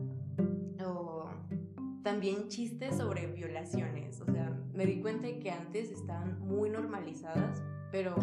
También 2.06 2.46
chistes 2.46 2.98
sobre 2.98 3.26
violaciones, 3.26 4.20
o 4.20 4.26
sea, 4.26 4.56
me 4.72 4.86
di 4.86 5.00
cuenta 5.00 5.26
de 5.26 5.40
que 5.40 5.50
antes 5.50 5.90
estaban 5.90 6.38
muy 6.38 6.70
normalizadas, 6.70 7.64
pero 7.90 8.14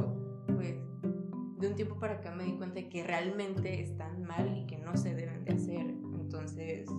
pues 0.48 0.78
de 1.58 1.68
un 1.68 1.76
tiempo 1.76 2.00
para 2.00 2.14
acá 2.14 2.34
me 2.34 2.46
di 2.46 2.54
cuenta 2.54 2.88
que 2.88 3.04
realmente 3.04 3.82
están 3.82 4.24
mal 4.24 4.58
y 4.58 4.68
que 4.68 4.78
no 4.78 4.96
se 4.96 5.14
deben 5.14 5.44
de 5.44 5.52
hacer. 5.52 5.82
Entonces, 5.82 6.90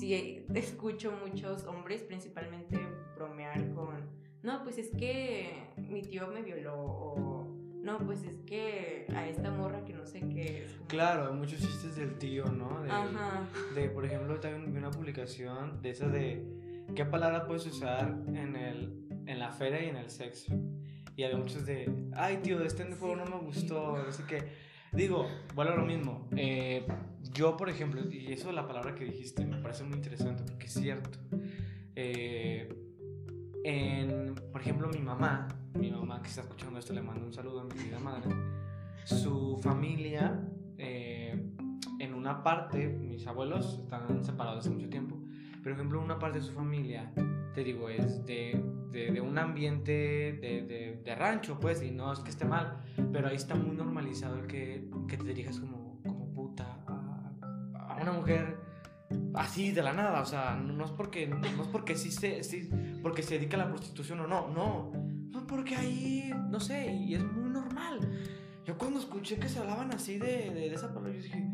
sí 0.00 0.46
escucho 0.54 1.12
muchos 1.22 1.64
hombres 1.64 2.02
principalmente 2.02 2.80
bromear 3.14 3.70
con, 3.74 4.08
no, 4.42 4.62
pues 4.62 4.78
es 4.78 4.88
que 4.96 5.68
mi 5.76 6.00
tío 6.00 6.28
me 6.28 6.40
violó 6.40 6.82
o 6.82 7.61
no, 7.82 7.98
pues 7.98 8.22
es 8.24 8.40
que 8.46 9.06
a 9.14 9.26
esta 9.28 9.50
morra 9.50 9.84
que 9.84 9.92
no 9.92 10.06
sé 10.06 10.20
qué 10.20 10.64
es. 10.64 10.80
Claro, 10.86 11.28
hay 11.28 11.34
muchos 11.34 11.60
chistes 11.60 11.96
del 11.96 12.16
tío, 12.18 12.44
¿no? 12.46 12.82
De, 12.82 12.90
Ajá. 12.90 13.46
De, 13.74 13.88
por 13.88 14.04
ejemplo, 14.04 14.38
también 14.38 14.72
vi 14.72 14.78
una 14.78 14.90
publicación 14.90 15.82
de 15.82 15.90
esa 15.90 16.08
de 16.08 16.44
qué 16.94 17.04
palabra 17.04 17.44
puedes 17.44 17.66
usar 17.66 18.16
en, 18.28 18.56
el, 18.56 19.06
en 19.26 19.38
la 19.38 19.50
feria 19.50 19.82
y 19.82 19.88
en 19.88 19.96
el 19.96 20.10
sexo. 20.10 20.54
Y 21.16 21.24
había 21.24 21.36
muchos 21.36 21.66
de, 21.66 22.10
ay 22.14 22.38
tío, 22.38 22.62
este 22.62 22.84
juego 22.84 23.16
no 23.16 23.24
me 23.24 23.38
gustó, 23.38 23.96
así 23.96 24.22
que, 24.24 24.44
digo, 24.92 25.26
bueno, 25.54 25.76
lo 25.76 25.84
mismo. 25.84 26.28
Eh, 26.36 26.86
yo, 27.32 27.56
por 27.56 27.68
ejemplo, 27.68 28.00
y 28.10 28.32
eso 28.32 28.52
la 28.52 28.66
palabra 28.66 28.94
que 28.94 29.04
dijiste 29.04 29.44
me 29.44 29.58
parece 29.58 29.84
muy 29.84 29.96
interesante 29.96 30.44
porque 30.44 30.66
es 30.66 30.74
cierto. 30.74 31.18
Eh, 31.96 32.68
en, 33.64 34.34
por 34.52 34.60
ejemplo, 34.60 34.88
mi 34.88 35.00
mamá, 35.00 35.48
mi 35.74 35.90
mamá 35.90 36.20
que 36.22 36.28
está 36.28 36.42
escuchando 36.42 36.78
esto, 36.78 36.92
le 36.92 37.02
mando 37.02 37.26
un 37.26 37.32
saludo 37.32 37.60
a 37.60 37.64
mi 37.64 37.70
querida 37.70 37.98
madre. 37.98 38.34
Su 39.04 39.58
familia, 39.62 40.40
eh, 40.78 41.52
en 41.98 42.14
una 42.14 42.42
parte, 42.42 42.88
mis 42.88 43.26
abuelos 43.26 43.80
están 43.82 44.24
separados 44.24 44.60
hace 44.60 44.70
mucho 44.70 44.88
tiempo, 44.88 45.16
pero 45.62 45.62
por 45.62 45.72
ejemplo, 45.72 46.02
una 46.02 46.18
parte 46.18 46.38
de 46.38 46.44
su 46.44 46.52
familia, 46.52 47.12
te 47.54 47.62
digo, 47.62 47.88
es 47.88 48.24
de, 48.26 48.62
de, 48.90 49.20
un 49.20 49.38
ambiente 49.38 49.92
de, 49.92 51.00
de, 51.04 51.14
rancho, 51.14 51.58
pues, 51.60 51.82
y 51.82 51.90
no 51.90 52.12
es 52.12 52.18
que 52.20 52.30
esté 52.30 52.44
mal, 52.44 52.82
pero 53.12 53.28
ahí 53.28 53.36
está 53.36 53.54
muy 53.54 53.76
normalizado 53.76 54.38
el 54.38 54.46
que, 54.46 54.88
que 55.08 55.16
te 55.16 55.24
dirijas 55.24 55.60
como, 55.60 56.00
como 56.02 56.32
puta 56.32 56.84
a, 56.86 57.98
una 58.00 58.12
mujer 58.12 58.58
así 59.34 59.70
de 59.70 59.82
la 59.82 59.92
nada, 59.92 60.20
o 60.20 60.24
sea, 60.24 60.56
no, 60.56 60.84
es 60.84 60.90
porque 60.90 61.26
no, 61.26 61.38
es 61.46 61.68
porque 61.68 61.96
sí 61.96 62.10
se 62.10 62.42
sí, 62.42 62.68
porque 63.02 63.22
se 63.22 63.34
dedica 63.34 63.56
a 63.56 63.60
la 63.60 63.68
prostitución 63.68 64.20
o 64.20 64.26
no, 64.26 64.48
no, 64.48 64.92
no 65.32 65.46
porque 65.46 65.74
ahí 65.74 66.30
no 66.50 66.60
sé, 66.60 66.92
y 66.92 67.14
es 67.14 67.24
muy 67.24 67.50
normal. 67.50 67.98
Yo 68.64 68.78
cuando 68.78 69.00
escuché 69.00 69.38
que 69.38 69.48
se 69.48 69.58
hablaban 69.58 69.92
así 69.92 70.18
de, 70.18 70.50
de, 70.50 70.72
esa 70.72 70.88
palabra, 70.88 71.12
yo 71.12 71.22
dije, 71.22 71.48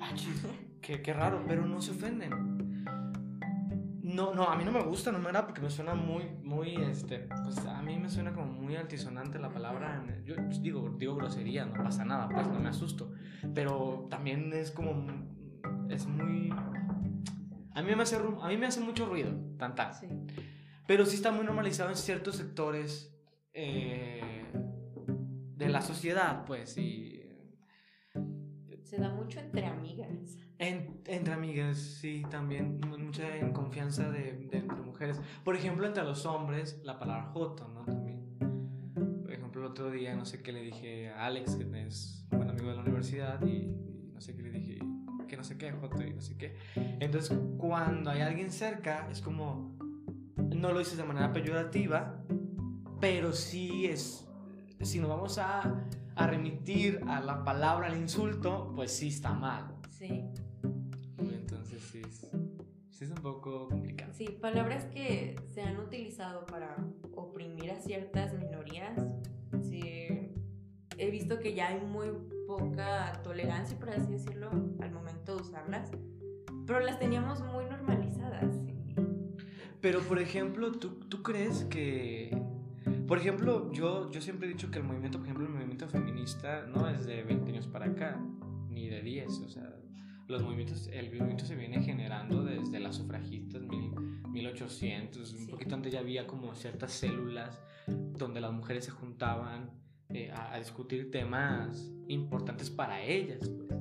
ah, 0.00 0.12
qué, 0.82 1.00
qué 1.00 1.12
raro, 1.12 1.44
pero 1.46 1.64
no 1.64 1.80
se 1.80 1.92
ofenden. 1.92 2.58
No, 4.02 4.34
no, 4.34 4.44
a 4.44 4.56
mí 4.56 4.64
no 4.64 4.72
me 4.72 4.82
gusta, 4.82 5.12
no 5.12 5.18
me 5.18 5.30
da 5.30 5.46
porque 5.46 5.60
me 5.60 5.70
suena 5.70 5.94
muy, 5.94 6.24
muy, 6.42 6.74
este, 6.76 7.28
pues 7.44 7.58
a 7.66 7.82
mí 7.82 7.98
me 7.98 8.08
suena 8.08 8.32
como 8.32 8.46
muy 8.46 8.74
altisonante 8.74 9.38
la 9.38 9.50
palabra. 9.50 10.02
Yo 10.24 10.34
digo, 10.60 10.94
digo 10.98 11.14
grosería, 11.14 11.66
no 11.66 11.82
pasa 11.84 12.04
nada, 12.04 12.28
pues 12.28 12.48
no 12.48 12.58
me 12.58 12.68
asusto. 12.68 13.12
Pero 13.54 14.06
también 14.10 14.52
es 14.52 14.70
como 14.70 15.06
es 15.88 16.06
muy... 16.06 16.50
A 17.74 17.82
mí 17.82 17.94
me 17.94 18.02
hace, 18.02 18.16
a 18.16 18.48
mí 18.48 18.56
me 18.56 18.66
hace 18.66 18.80
mucho 18.80 19.06
ruido, 19.06 19.32
tanta. 19.56 19.92
Sí. 19.92 20.08
Pero 20.88 21.04
sí 21.04 21.16
está 21.16 21.30
muy 21.30 21.44
normalizado 21.44 21.90
en 21.90 21.96
ciertos 21.96 22.36
sectores 22.36 23.14
eh, 23.52 24.46
de 25.54 25.68
la 25.68 25.82
sociedad, 25.82 26.46
pues, 26.46 26.78
y... 26.78 27.22
Se 28.84 28.96
da 28.96 29.10
mucho 29.10 29.38
entre 29.38 29.66
amigas. 29.66 30.38
entre 30.56 31.34
amigas, 31.34 31.76
sí, 31.76 32.22
también. 32.30 32.80
Mucha 32.88 33.52
confianza 33.52 34.10
de, 34.10 34.48
de, 34.50 34.62
mujeres. 34.62 35.20
Por 35.44 35.56
ejemplo, 35.56 35.86
entre 35.86 36.04
los 36.04 36.24
hombres, 36.24 36.80
la 36.82 36.98
palabra 36.98 37.24
joto, 37.34 37.68
¿no? 37.68 37.84
También. 37.84 38.38
Por 39.22 39.30
ejemplo, 39.30 39.60
el 39.60 39.66
otro 39.66 39.90
día, 39.90 40.16
no 40.16 40.24
sé 40.24 40.42
qué 40.42 40.52
le 40.52 40.62
dije 40.62 41.10
a 41.10 41.26
Alex, 41.26 41.56
que 41.56 41.86
es 41.86 42.24
buen 42.30 42.48
amigo 42.48 42.70
de 42.70 42.76
la 42.76 42.80
universidad, 42.80 43.46
y, 43.46 43.56
y 43.56 44.10
no 44.14 44.22
sé 44.22 44.34
qué 44.34 44.42
le 44.42 44.50
dije 44.52 44.78
que 45.28 45.36
no 45.36 45.44
sé 45.44 45.56
qué, 45.56 45.70
Joto 45.70 46.02
y 46.02 46.14
no 46.14 46.20
sé 46.20 46.36
qué. 46.36 46.56
Entonces, 46.98 47.38
cuando 47.58 48.10
hay 48.10 48.22
alguien 48.22 48.50
cerca, 48.50 49.06
es 49.10 49.20
como, 49.20 49.77
no 50.58 50.72
lo 50.72 50.78
dices 50.80 50.96
de 50.96 51.04
manera 51.04 51.32
peyorativa, 51.32 52.22
pero 53.00 53.32
sí 53.32 53.86
es, 53.86 54.28
si 54.82 54.98
nos 54.98 55.08
vamos 55.08 55.38
a, 55.38 55.86
a 56.14 56.26
remitir 56.26 57.00
a 57.06 57.20
la 57.20 57.44
palabra, 57.44 57.86
al 57.86 57.96
insulto, 57.96 58.72
pues 58.74 58.92
sí 58.92 59.08
está 59.08 59.32
mal. 59.32 59.76
Sí. 59.90 60.24
Entonces, 61.18 61.82
sí 61.82 62.02
es, 62.06 62.30
sí 62.90 63.04
es 63.04 63.10
un 63.10 63.22
poco 63.22 63.68
complicado. 63.68 64.12
Sí, 64.12 64.36
palabras 64.40 64.84
que 64.86 65.36
se 65.46 65.62
han 65.62 65.78
utilizado 65.78 66.44
para 66.46 66.76
oprimir 67.14 67.70
a 67.70 67.78
ciertas 67.78 68.34
minorías, 68.34 69.00
sí 69.62 70.08
he 70.98 71.10
visto 71.10 71.38
que 71.38 71.54
ya 71.54 71.68
hay 71.68 71.80
muy 71.80 72.08
poca 72.46 73.20
tolerancia, 73.22 73.78
por 73.78 73.90
así 73.90 74.10
decirlo, 74.12 74.50
al 74.80 74.90
momento 74.90 75.36
de 75.36 75.42
usarlas, 75.42 75.90
pero 76.66 76.80
las 76.80 76.98
teníamos 76.98 77.40
muy 77.42 77.64
normalizadas. 77.64 77.97
Pero, 79.80 80.00
por 80.00 80.18
ejemplo, 80.18 80.72
¿tú, 80.72 81.00
¿tú 81.08 81.22
crees 81.22 81.64
que... 81.64 82.36
Por 83.06 83.18
ejemplo, 83.18 83.72
yo, 83.72 84.10
yo 84.10 84.20
siempre 84.20 84.48
he 84.48 84.52
dicho 84.52 84.70
que 84.70 84.78
el 84.78 84.84
movimiento, 84.84 85.18
por 85.18 85.26
ejemplo, 85.26 85.46
el 85.46 85.52
movimiento 85.52 85.88
feminista 85.88 86.66
no 86.66 86.88
es 86.88 87.06
de 87.06 87.22
20 87.22 87.50
años 87.50 87.66
para 87.66 87.86
acá, 87.86 88.20
ni 88.70 88.88
de 88.88 89.00
10, 89.00 89.28
o 89.40 89.48
sea, 89.48 89.74
los 90.26 90.42
movimientos, 90.42 90.88
el 90.92 91.06
movimiento 91.06 91.46
se 91.46 91.54
viene 91.54 91.82
generando 91.82 92.44
desde 92.44 92.80
las 92.80 92.96
sufragistas, 92.96 93.62
mil, 93.62 93.92
1800, 94.28 95.32
un 95.32 95.46
poquito 95.46 95.74
antes 95.74 95.92
ya 95.92 96.00
había 96.00 96.26
como 96.26 96.54
ciertas 96.54 96.92
células 96.92 97.58
donde 97.86 98.40
las 98.40 98.52
mujeres 98.52 98.84
se 98.84 98.90
juntaban 98.90 99.70
eh, 100.10 100.30
a, 100.32 100.58
discutir 100.58 101.10
temas 101.10 101.90
importantes 102.08 102.70
para 102.70 103.02
ellas. 103.02 103.48
Pues. 103.48 103.80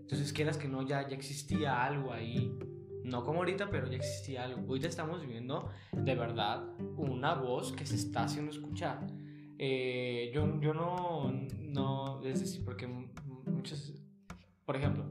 Entonces, 0.00 0.32
quieras 0.32 0.56
que 0.56 0.68
no, 0.68 0.82
ya, 0.82 1.08
ya 1.08 1.16
existía 1.16 1.84
algo 1.84 2.12
ahí. 2.12 2.52
No 3.06 3.22
como 3.22 3.38
ahorita, 3.38 3.70
pero 3.70 3.86
ya 3.86 3.96
existía 3.96 4.42
algo. 4.42 4.62
Ahorita 4.66 4.88
estamos 4.88 5.24
viendo 5.24 5.70
de 5.92 6.14
verdad 6.16 6.64
una 6.96 7.34
voz 7.34 7.72
que 7.72 7.86
se 7.86 7.94
está 7.94 8.24
haciendo 8.24 8.50
escuchar. 8.50 9.06
Eh, 9.58 10.32
yo, 10.34 10.60
yo 10.60 10.74
no, 10.74 11.32
no, 11.60 12.20
es 12.24 12.40
decir, 12.40 12.64
porque 12.64 12.88
muchos, 12.88 13.94
por 14.64 14.74
ejemplo, 14.74 15.04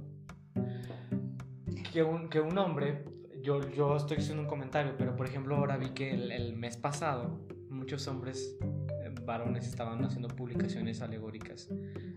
que 1.94 2.04
un, 2.04 2.28
que 2.28 2.42
un 2.42 2.58
hombre, 2.58 3.06
yo, 3.42 3.62
yo 3.72 3.96
estoy 3.96 4.18
haciendo 4.18 4.44
un 4.44 4.50
comentario, 4.50 4.96
pero 4.98 5.16
por 5.16 5.25
ejemplo 5.25 5.56
ahora 5.56 5.78
vi 5.78 5.92
que 5.92 6.12
el, 6.12 6.54
mes 6.58 6.75
pasado 6.75 7.48
muchos 7.70 8.06
hombres 8.10 8.58
eh, 8.62 9.16
varones 9.24 9.68
estaban 9.68 10.04
haciendo 10.04 10.28
publicaciones 10.28 11.02
alegóricas 11.02 11.70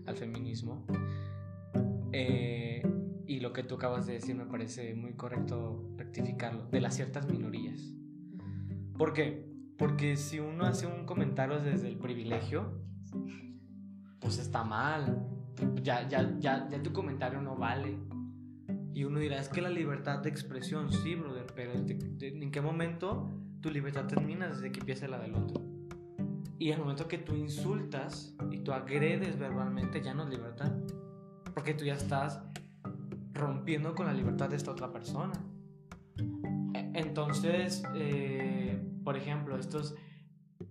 al 0.05 0.17
feminismo. 0.17 0.85
Eh, 2.11 2.81
y 3.29 3.41
lo 3.41 3.53
que 3.53 3.61
tú 3.61 3.75
acabas 3.75 4.07
de 4.07 4.13
decir 4.13 4.35
me 4.35 4.47
parece 4.47 4.95
muy 4.95 5.13
correcto 5.13 5.87
rectificarlo, 5.97 6.65
de 6.65 6.81
las 6.81 6.95
ciertas 6.95 7.27
minorías. 7.27 7.79
¿Por 8.97 9.13
qué? 9.13 9.47
Porque 9.77 10.17
si 10.17 10.39
uno 10.39 10.65
hace 10.65 10.87
un 10.87 11.05
comentario 11.05 11.59
desde 11.59 11.89
el 11.89 11.99
privilegio, 11.99 12.81
pues 14.19 14.39
está 14.39 14.63
mal. 14.63 15.27
Ya, 15.83 16.07
ya, 16.07 16.39
ya, 16.39 16.67
ya 16.69 16.81
tu 16.81 16.91
comentario 16.91 17.39
no 17.39 17.55
vale. 17.55 17.99
Y 18.95 19.03
uno 19.03 19.19
dirá, 19.19 19.37
es 19.37 19.47
que 19.47 19.61
la 19.61 19.69
libertad 19.69 20.23
de 20.23 20.29
expresión, 20.29 20.91
sí, 20.91 21.13
brother, 21.13 21.45
pero 21.55 21.73
¿en 21.73 22.49
qué 22.49 22.61
momento 22.61 23.29
tu 23.61 23.69
libertad 23.69 24.07
termina 24.07 24.47
desde 24.47 24.71
que 24.71 24.79
empieza 24.79 25.07
la 25.07 25.19
del 25.19 25.35
otro? 25.35 25.63
Y 26.57 26.71
el 26.71 26.79
momento 26.79 27.07
que 27.07 27.19
tú 27.19 27.35
insultas 27.35 28.35
y 28.49 28.57
tú 28.61 28.71
agredes 28.71 29.37
verbalmente, 29.37 30.01
ya 30.01 30.15
no 30.15 30.23
es 30.23 30.29
libertad. 30.31 30.71
Porque 31.53 31.75
tú 31.75 31.85
ya 31.85 31.93
estás 31.93 32.48
rompiendo 33.39 33.95
con 33.95 34.05
la 34.05 34.13
libertad 34.13 34.49
de 34.49 34.55
esta 34.55 34.71
otra 34.71 34.91
persona. 34.91 35.33
E, 36.73 36.91
entonces, 36.93 37.83
eh, 37.95 38.79
por 39.03 39.17
ejemplo, 39.17 39.57
estos, 39.57 39.95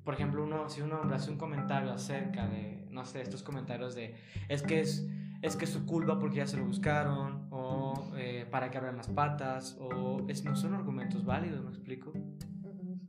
por 0.05 0.15
ejemplo, 0.15 0.45
uno, 0.45 0.69
si 0.69 0.83
un 0.83 0.93
hombre 0.93 1.17
hace 1.17 1.31
un 1.31 1.39
comentario 1.39 1.93
acerca 1.93 2.47
de, 2.47 2.87
no 2.91 3.05
sé, 3.05 3.23
estos 3.23 3.43
comentarios 3.43 3.95
de, 3.95 4.15
es 4.49 4.63
que 4.63 4.81
es, 4.81 5.09
es 5.43 5.57
que 5.57 5.67
su 5.67 5.87
culpa 5.87 6.19
porque 6.19 6.37
ya 6.37 6.47
se 6.47 6.57
lo 6.57 6.65
buscaron, 6.65 7.49
o 7.51 8.13
eh, 8.17 8.47
para 8.51 8.71
que 8.71 8.79
abran 8.79 8.97
las 8.97 9.09
patas, 9.09 9.77
o 9.81 10.25
es, 10.29 10.45
no 10.45 10.55
son 10.55 10.75
argumentos 10.75 11.25
válidos, 11.25 11.65
¿me 11.65 11.71
explico? 11.71 12.13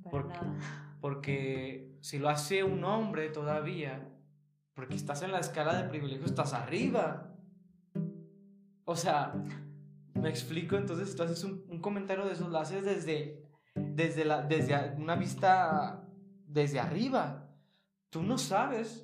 porque, 0.10 0.40
porque 1.02 1.98
si 2.02 2.20
lo 2.20 2.30
hace 2.30 2.64
un 2.64 2.84
hombre 2.84 3.30
todavía, 3.30 4.10
porque 4.74 4.96
estás 4.96 5.22
en 5.24 5.32
la 5.32 5.40
escala 5.40 5.74
de 5.82 5.90
privilegio, 5.90 6.26
estás 6.26 6.54
arriba. 6.54 7.29
O 8.92 8.96
sea, 8.96 9.36
me 10.16 10.30
explico, 10.30 10.76
entonces 10.76 11.12
si 11.12 11.16
tú 11.16 11.22
haces 11.22 11.44
un, 11.44 11.80
comentario 11.80 12.26
de 12.26 12.34
eso, 12.34 12.50
lo 12.50 12.60
desde, 12.60 13.48
desde, 13.76 14.26
la, 14.26 14.42
desde 14.42 14.96
una 14.98 15.16
vista 15.16 16.10
desde 16.48 16.80
arriba. 16.80 17.52
Tú 18.10 18.24
no 18.24 18.40
sabes 18.40 19.04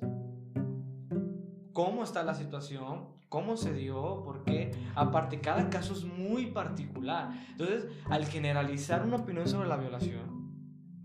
cómo 1.72 2.02
está 2.02 2.24
la 2.24 2.34
situación, 2.34 3.10
cómo 3.28 3.56
se 3.56 3.74
dio, 3.74 4.24
por 4.24 4.42
qué. 4.42 4.72
Aparte, 4.96 5.40
cada 5.40 5.70
caso 5.70 5.92
es 5.92 6.02
muy 6.02 6.46
particular. 6.46 7.30
Entonces, 7.52 7.86
al 8.10 8.26
generalizar 8.26 9.06
una 9.06 9.18
opinión 9.18 9.46
sobre 9.46 9.68
la 9.68 9.76
violación, 9.76 10.46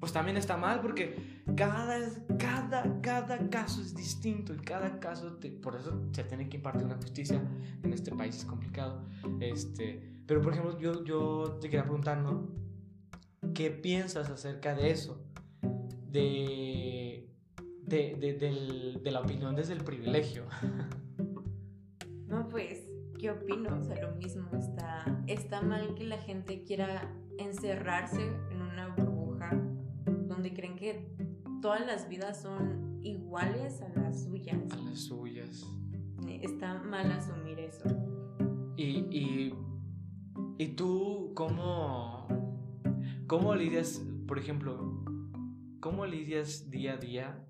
pues 0.01 0.11
también 0.11 0.35
está 0.35 0.57
mal 0.57 0.81
porque 0.81 1.43
cada, 1.55 1.99
cada, 2.39 2.99
cada 3.01 3.49
caso 3.51 3.81
es 3.81 3.93
distinto 3.93 4.55
y 4.55 4.57
cada 4.57 4.99
caso, 4.99 5.37
por 5.61 5.75
eso 5.75 6.07
se 6.11 6.23
tiene 6.23 6.49
que 6.49 6.57
impartir 6.57 6.85
una 6.85 6.95
justicia 6.95 7.39
en 7.91 7.95
este 7.95 8.11
país, 8.15 8.37
es 8.37 8.45
complicado. 8.45 9.05
Este, 9.39 10.01
pero, 10.25 10.41
por 10.41 10.53
ejemplo, 10.53 10.79
yo, 10.79 11.03
yo 11.03 11.57
te 11.61 11.69
quería 11.69 11.83
preguntar, 11.83 12.17
¿no? 12.19 12.49
¿Qué 13.53 13.69
piensas 13.71 14.29
acerca 14.29 14.75
de 14.75 14.91
eso? 14.91 15.23
De 16.09 16.91
de, 17.91 18.99
de, 19.01 19.11
la 19.11 19.19
opinión 19.19 19.55
desde 19.55 19.73
el 19.73 19.83
privilegio. 19.83 20.45
No, 22.27 22.47
pues, 22.47 22.87
¿qué 23.19 23.29
opino? 23.29 23.77
O 23.77 23.83
sea, 23.83 24.01
lo 24.01 24.15
mismo, 24.15 24.47
está, 24.57 25.21
está 25.27 25.61
mal 25.61 25.95
que 25.95 26.05
la 26.05 26.17
gente 26.17 26.63
quiera 26.63 27.13
encerrarse 27.37 28.25
en 28.49 28.61
una 28.61 28.87
burbuja 28.95 29.51
donde 30.29 30.53
creen 30.53 30.77
que 30.77 31.13
todas 31.61 31.85
las 31.85 32.07
vidas 32.07 32.41
son 32.41 32.99
iguales 33.03 33.81
a 33.81 33.89
las 33.99 34.23
suyas. 34.23 34.55
A 34.71 34.77
las 34.77 34.99
suyas. 35.01 35.67
Está 36.41 36.75
mal 36.75 37.11
asumir 37.11 37.40
eso. 37.65 37.83
Y, 38.75 39.05
y, 39.11 39.53
y 40.57 40.67
tú, 40.75 41.31
¿cómo, 41.35 42.27
¿cómo 43.27 43.55
lidias, 43.55 44.01
por 44.27 44.39
ejemplo, 44.39 45.03
cómo 45.79 46.05
lidias 46.05 46.69
día 46.69 46.93
a 46.93 46.97
día 46.97 47.47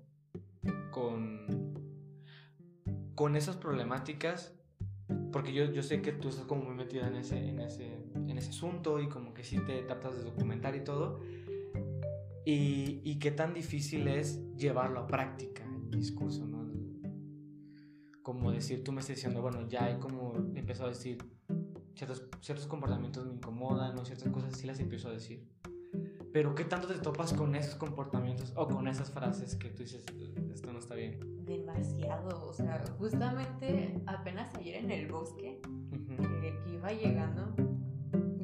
con, 0.90 1.74
con 3.14 3.36
esas 3.36 3.56
problemáticas, 3.56 4.54
porque 5.32 5.52
yo, 5.52 5.64
yo 5.72 5.82
sé 5.82 6.02
que 6.02 6.12
tú 6.12 6.28
estás 6.28 6.44
como 6.46 6.64
muy 6.64 6.74
metida 6.74 7.08
en 7.08 7.16
ese, 7.16 7.48
en, 7.48 7.60
ese, 7.60 7.86
en 8.14 8.36
ese 8.36 8.50
asunto 8.50 9.00
y 9.00 9.08
como 9.08 9.34
que 9.34 9.44
sí 9.44 9.58
te 9.64 9.82
tratas 9.82 10.16
de 10.16 10.24
documentar 10.24 10.76
y 10.76 10.84
todo, 10.84 11.20
y, 12.44 13.00
y 13.04 13.18
qué 13.18 13.30
tan 13.30 13.54
difícil 13.54 14.08
es 14.08 14.42
llevarlo 14.56 15.00
a 15.00 15.06
práctica, 15.06 15.64
el 15.90 15.98
discurso, 15.98 16.46
¿no? 16.46 16.61
Como 18.22 18.52
decir, 18.52 18.84
tú 18.84 18.92
me 18.92 19.00
estás 19.00 19.16
diciendo, 19.16 19.42
bueno, 19.42 19.68
ya 19.68 19.84
hay 19.86 19.98
como, 19.98 20.36
empezado 20.54 20.86
a 20.86 20.92
decir, 20.92 21.18
ciertos, 21.94 22.28
ciertos 22.40 22.66
comportamientos 22.66 23.26
me 23.26 23.34
incomodan, 23.34 23.98
o 23.98 24.04
ciertas 24.04 24.28
cosas 24.32 24.56
sí 24.56 24.66
las 24.66 24.78
empiezo 24.78 25.08
a 25.08 25.12
decir. 25.12 25.48
Pero 26.32 26.54
¿qué 26.54 26.64
tanto 26.64 26.88
te 26.88 26.94
topas 26.94 27.34
con 27.34 27.54
esos 27.54 27.74
comportamientos 27.74 28.52
o 28.56 28.66
con 28.66 28.88
esas 28.88 29.10
frases 29.10 29.54
que 29.56 29.68
tú 29.68 29.82
dices, 29.82 30.04
esto 30.52 30.72
no 30.72 30.78
está 30.78 30.94
bien? 30.94 31.44
Demasiado, 31.44 32.48
o 32.48 32.52
sea, 32.54 32.82
justamente 32.98 34.00
apenas 34.06 34.54
ayer 34.54 34.76
en 34.76 34.90
el 34.90 35.10
bosque, 35.10 35.60
que, 36.40 36.72
iba 36.72 36.90
llegando, 36.90 37.54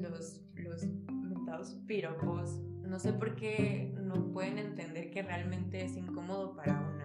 los, 0.00 0.42
los 0.56 0.84
mentados 1.08 1.76
piropos, 1.86 2.60
no 2.82 2.98
sé 2.98 3.12
por 3.14 3.36
qué 3.36 3.94
no 3.96 4.32
pueden 4.32 4.58
entender 4.58 5.10
que 5.10 5.22
realmente 5.22 5.84
es 5.84 5.96
incómodo 5.96 6.56
para 6.56 6.72
es, 6.72 6.97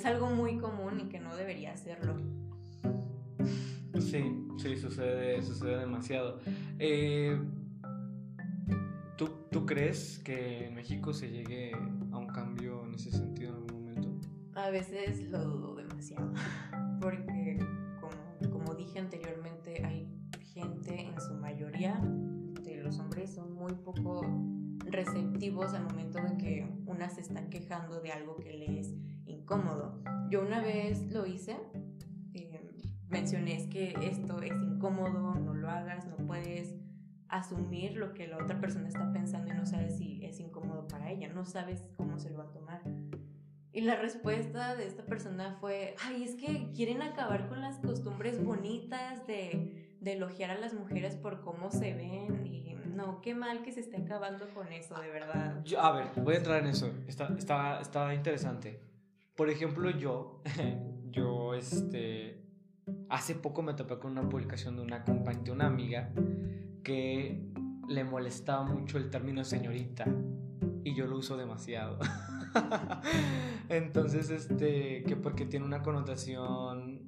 es 0.00 0.06
algo 0.06 0.30
muy 0.30 0.56
común 0.56 0.98
y 0.98 1.08
que 1.10 1.20
no 1.20 1.36
debería 1.36 1.72
hacerlo. 1.72 2.16
Sí, 3.98 4.24
sí, 4.56 4.76
sucede, 4.78 5.42
sucede 5.42 5.76
demasiado. 5.80 6.40
Eh, 6.78 7.38
¿Tú, 9.18 9.66
crees 9.66 10.18
que 10.20 10.68
en 10.68 10.74
México 10.74 11.12
se 11.12 11.28
llegue 11.28 11.72
a 12.12 12.16
un 12.16 12.28
cambio 12.28 12.86
en 12.86 12.94
ese 12.94 13.10
sentido 13.10 13.50
en 13.50 13.56
algún 13.56 13.84
momento? 13.84 14.28
A 14.54 14.70
veces 14.70 15.22
lo 15.28 15.44
dudo 15.44 15.74
demasiado, 15.74 16.32
porque 17.00 17.58
como, 18.00 18.50
como 18.50 18.74
dije 18.74 19.00
anteriormente, 19.00 19.84
hay 19.84 20.08
gente 20.54 21.08
en 21.08 21.20
su 21.20 21.34
mayoría 21.34 22.00
de 22.62 22.76
los 22.82 22.98
hombres 22.98 23.34
son 23.34 23.52
muy 23.52 23.74
poco 23.74 24.22
receptivos 24.86 25.74
al 25.74 25.84
momento 25.84 26.22
de 26.22 26.38
que 26.38 26.72
una 26.86 27.10
se 27.10 27.20
está 27.20 27.50
quejando 27.50 28.00
de 28.00 28.12
algo 28.12 28.36
que 28.36 28.52
le 28.52 28.80
es 28.80 28.94
incómodo. 29.50 29.98
Yo 30.28 30.42
una 30.42 30.60
vez 30.60 31.10
lo 31.10 31.26
hice, 31.26 31.56
eh, 32.34 32.60
mencioné 33.08 33.68
que 33.68 33.94
esto 34.00 34.40
es 34.40 34.52
incómodo, 34.52 35.34
no 35.34 35.54
lo 35.54 35.68
hagas, 35.68 36.06
no 36.06 36.16
puedes 36.18 36.76
asumir 37.28 37.96
lo 37.96 38.14
que 38.14 38.28
la 38.28 38.38
otra 38.38 38.60
persona 38.60 38.86
está 38.86 39.12
pensando 39.12 39.52
y 39.52 39.56
no 39.56 39.66
sabes 39.66 39.98
si 39.98 40.24
es 40.24 40.38
incómodo 40.38 40.86
para 40.86 41.10
ella, 41.10 41.28
no 41.28 41.44
sabes 41.44 41.82
cómo 41.96 42.18
se 42.20 42.30
lo 42.30 42.38
va 42.38 42.44
a 42.44 42.52
tomar. 42.52 42.80
Y 43.72 43.80
la 43.82 43.96
respuesta 43.96 44.76
de 44.76 44.86
esta 44.86 45.04
persona 45.04 45.56
fue, 45.60 45.96
ay, 46.04 46.22
es 46.22 46.36
que 46.36 46.70
quieren 46.72 47.02
acabar 47.02 47.48
con 47.48 47.60
las 47.60 47.78
costumbres 47.78 48.42
bonitas 48.42 49.26
de, 49.26 49.96
elogiar 50.04 50.50
a 50.50 50.58
las 50.58 50.74
mujeres 50.74 51.16
por 51.16 51.40
cómo 51.40 51.70
se 51.72 51.92
ven 51.94 52.46
y 52.46 52.74
no, 52.94 53.20
qué 53.20 53.34
mal 53.34 53.62
que 53.62 53.72
se 53.72 53.80
esté 53.80 53.96
acabando 53.96 54.48
con 54.54 54.72
eso, 54.72 54.94
de 55.00 55.08
verdad. 55.10 55.62
Yo, 55.64 55.80
a 55.80 55.92
ver, 55.92 56.06
voy 56.22 56.34
a 56.34 56.38
entrar 56.38 56.60
en 56.60 56.68
eso, 56.68 56.92
está, 57.06 57.28
está, 57.36 57.80
está 57.80 58.14
interesante. 58.14 58.89
Por 59.40 59.48
ejemplo, 59.48 59.88
yo, 59.88 60.42
yo, 61.10 61.54
este, 61.54 62.44
hace 63.08 63.34
poco 63.34 63.62
me 63.62 63.72
topé 63.72 63.98
con 63.98 64.12
una 64.12 64.28
publicación 64.28 64.76
de 64.76 64.82
una 64.82 65.02
compañía, 65.02 65.42
de 65.44 65.50
una 65.50 65.66
amiga, 65.66 66.12
que 66.84 67.40
le 67.88 68.04
molestaba 68.04 68.64
mucho 68.64 68.98
el 68.98 69.08
término 69.08 69.42
señorita 69.42 70.04
y 70.84 70.94
yo 70.94 71.06
lo 71.06 71.16
uso 71.16 71.38
demasiado. 71.38 71.98
Entonces, 73.70 74.28
este, 74.28 75.04
que 75.04 75.16
porque 75.16 75.46
tiene 75.46 75.64
una 75.64 75.82
connotación 75.82 77.00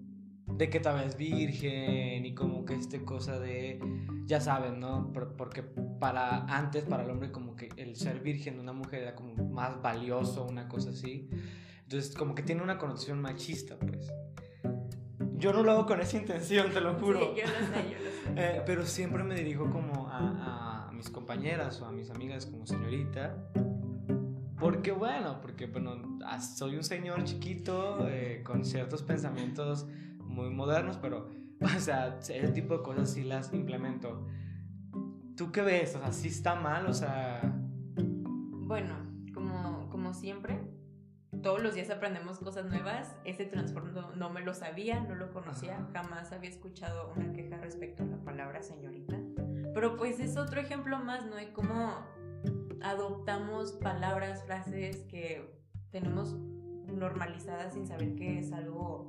de 0.47 0.71
que 0.71 0.81
tal 0.81 1.05
vez 1.05 1.19
virgen 1.19 2.25
y 2.25 2.35
como 2.35 2.65
que 2.65 2.77
este 2.77 3.05
cosa 3.05 3.39
de, 3.39 3.79
ya 4.25 4.41
saben, 4.41 4.81
¿no? 4.81 5.13
Porque 5.13 5.63
para 5.63 6.47
antes, 6.47 6.85
para 6.85 7.05
el 7.05 7.11
hombre, 7.11 7.31
como 7.31 7.57
que 7.57 7.69
el 7.77 7.95
ser 7.95 8.21
virgen 8.21 8.55
de 8.55 8.63
una 8.63 8.73
mujer 8.73 9.03
era 9.03 9.15
como 9.15 9.35
más 9.51 9.83
valioso, 9.83 10.47
una 10.47 10.67
cosa 10.67 10.89
así. 10.89 11.29
Entonces, 11.93 12.17
como 12.17 12.35
que 12.35 12.43
tiene 12.43 12.63
una 12.63 12.79
connotación 12.79 13.21
machista, 13.21 13.77
pues. 13.77 14.11
Yo 15.37 15.53
no 15.53 15.63
lo 15.63 15.73
hago 15.73 15.85
con 15.85 16.01
esa 16.01 16.17
intención, 16.17 16.73
te 16.73 16.81
lo 16.81 16.95
juro. 16.95 17.19
Sí, 17.19 17.27
yo 17.37 17.47
lo 17.47 17.67
sé, 17.67 17.91
yo 17.91 17.99
lo 17.99 18.11
sé. 18.11 18.23
Eh, 18.35 18.63
pero 18.65 18.87
siempre 18.87 19.23
me 19.25 19.35
dirijo 19.35 19.69
como 19.69 20.09
a, 20.09 20.87
a, 20.89 20.93
mis 20.93 21.11
compañeras 21.11 21.83
o 21.83 21.87
a 21.87 21.93
mis 21.93 22.09
amigas 22.09 22.47
como 22.47 22.67
señorita. 22.67 23.37
Porque 24.59 24.91
bueno, 24.93 25.39
porque 25.43 25.67
bueno, 25.67 26.19
soy 26.41 26.77
un 26.77 26.85
señor 26.85 27.25
chiquito 27.25 28.09
eh, 28.09 28.43
con 28.43 28.65
ciertos 28.65 29.03
pensamientos 29.03 29.87
muy 30.21 30.49
modernos, 30.49 30.97
pero, 30.97 31.29
o 31.61 31.81
sea, 31.81 32.21
ese 32.21 32.49
tipo 32.53 32.79
de 32.79 32.83
cosas 32.83 33.11
sí 33.11 33.23
las 33.23 33.53
implemento. 33.53 34.27
¿Tú 35.37 35.53
qué 35.53 35.61
ves? 35.61 35.95
O 35.97 35.99
sea, 35.99 36.13
¿sí 36.13 36.29
está 36.29 36.55
mal? 36.55 36.87
O 36.87 36.95
sea... 36.95 37.43
Bueno, 37.97 38.95
como, 39.35 39.91
como 39.91 40.15
siempre, 40.15 40.72
todos 41.43 41.63
los 41.63 41.75
días 41.75 41.91
aprendemos 41.91 42.39
cosas 42.39 42.67
nuevas. 42.67 43.17
Ese 43.25 43.45
transformo 43.45 44.13
no 44.17 44.31
me 44.31 44.41
lo 44.41 44.55
sabía, 44.55 45.01
no 45.01 45.15
lo 45.15 45.33
conocía, 45.33 45.87
jamás 45.93 46.33
había 46.33 46.51
escuchado 46.51 47.13
una 47.17 47.33
queja 47.33 47.59
respecto 47.59 48.05
a 48.05 48.07
la 48.07 48.19
palabra 48.19 48.63
señorita. 48.63 49.19
Pero 49.75 49.97
pues 49.97 50.21
es 50.21 50.37
otro 50.37 50.61
ejemplo 50.61 50.99
más, 50.99 51.27
¿no? 51.27 51.37
De 51.37 51.53
cómo 51.53 52.07
adoptamos 52.83 53.73
palabras, 53.73 54.45
frases 54.45 55.05
que 55.09 55.61
tenemos 55.91 56.35
normalizadas 56.87 57.75
sin 57.75 57.87
saber 57.87 58.15
que 58.15 58.39
es 58.39 58.53
algo 58.53 59.09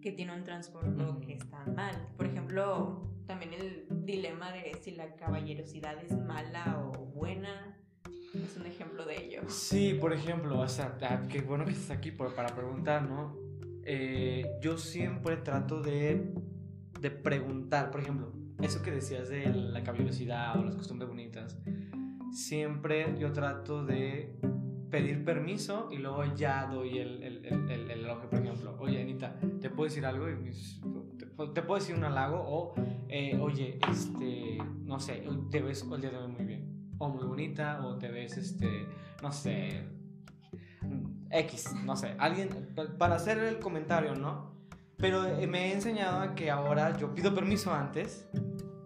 que 0.00 0.12
tiene 0.12 0.34
un 0.34 0.44
trasfondo 0.44 1.20
que 1.20 1.34
está 1.34 1.64
mal. 1.66 2.08
Por 2.16 2.26
ejemplo, 2.26 3.10
también 3.26 3.52
el 3.52 3.86
dilema 4.04 4.52
de 4.52 4.74
si 4.80 4.92
la 4.92 5.16
caballerosidad 5.16 6.02
es 6.02 6.16
mala 6.16 6.80
o 6.86 6.92
buena. 7.06 7.76
Es 8.34 8.56
un 8.56 8.66
ejemplo 8.66 9.04
de 9.04 9.24
ello. 9.24 9.42
Sí, 9.48 9.96
por 10.00 10.12
ejemplo, 10.12 10.58
o 10.58 10.68
sea, 10.68 10.96
ah, 11.02 11.22
qué 11.28 11.40
bueno 11.40 11.64
que 11.64 11.72
estás 11.72 11.96
aquí 11.96 12.10
para 12.10 12.54
preguntar, 12.54 13.02
¿no? 13.02 13.36
Eh, 13.84 14.44
yo 14.60 14.76
siempre 14.78 15.36
trato 15.36 15.80
de, 15.80 16.34
de 17.00 17.10
preguntar, 17.10 17.90
por 17.90 18.00
ejemplo, 18.00 18.32
eso 18.60 18.82
que 18.82 18.90
decías 18.90 19.28
de 19.28 19.46
la 19.46 19.82
caballerosidad 19.82 20.58
o 20.58 20.64
las 20.64 20.74
costumbres 20.74 21.08
bonitas, 21.08 21.58
siempre 22.32 23.16
yo 23.18 23.32
trato 23.32 23.84
de 23.84 24.38
pedir 24.90 25.24
permiso 25.24 25.88
y 25.90 25.98
luego 25.98 26.24
ya 26.34 26.66
doy 26.66 26.98
el, 26.98 27.22
el, 27.22 27.44
el, 27.44 27.70
el, 27.70 27.90
elogio, 27.90 28.30
por 28.30 28.40
ejemplo. 28.40 28.76
Oye, 28.78 29.00
Anita, 29.00 29.38
¿te 29.60 29.70
puedo 29.70 29.88
decir 29.88 30.06
algo? 30.06 30.26
¿Te, 31.54 31.62
puedo 31.62 31.80
decir 31.80 31.96
un 31.96 32.04
halago? 32.04 32.42
O, 32.46 32.74
eh, 33.08 33.38
oye, 33.40 33.78
este, 33.90 34.58
no 34.84 34.98
sé, 34.98 35.24
te 35.50 35.60
ves 35.60 35.84
el 35.90 36.00
día 36.00 36.10
de 36.10 36.16
hoy 36.16 36.28
muy. 36.28 36.45
O 36.98 37.08
muy 37.08 37.24
bonita, 37.24 37.84
o 37.84 37.96
te 37.96 38.08
ves, 38.08 38.36
este, 38.36 38.86
no 39.22 39.32
sé, 39.32 39.84
X, 41.30 41.74
no 41.84 41.96
sé, 41.96 42.14
alguien, 42.18 42.48
para 42.98 43.16
hacer 43.16 43.38
el 43.38 43.58
comentario, 43.58 44.14
¿no? 44.14 44.54
Pero 44.96 45.26
eh, 45.26 45.46
me 45.46 45.66
he 45.66 45.74
enseñado 45.74 46.20
a 46.20 46.34
que 46.34 46.50
ahora 46.50 46.96
yo 46.96 47.14
pido 47.14 47.34
permiso 47.34 47.74
antes 47.74 48.28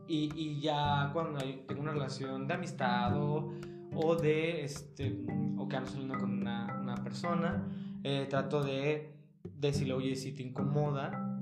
y, 0.08 0.30
y 0.34 0.60
ya 0.60 1.10
cuando 1.12 1.38
tengo 1.66 1.82
una 1.82 1.92
relación 1.92 2.48
de 2.48 2.54
amistad 2.54 3.16
o 3.16 3.52
o 3.94 4.16
de, 4.16 4.64
este, 4.64 5.24
o 5.56 5.68
que 5.68 5.76
ando 5.76 5.90
saliendo 5.90 6.18
con 6.18 6.30
una, 6.30 6.78
una 6.80 6.94
persona, 6.96 7.66
eh, 8.02 8.26
trato 8.28 8.62
de 8.62 9.14
decirle, 9.42 9.94
oye, 9.94 10.16
si 10.16 10.32
te 10.32 10.42
incomoda, 10.42 11.38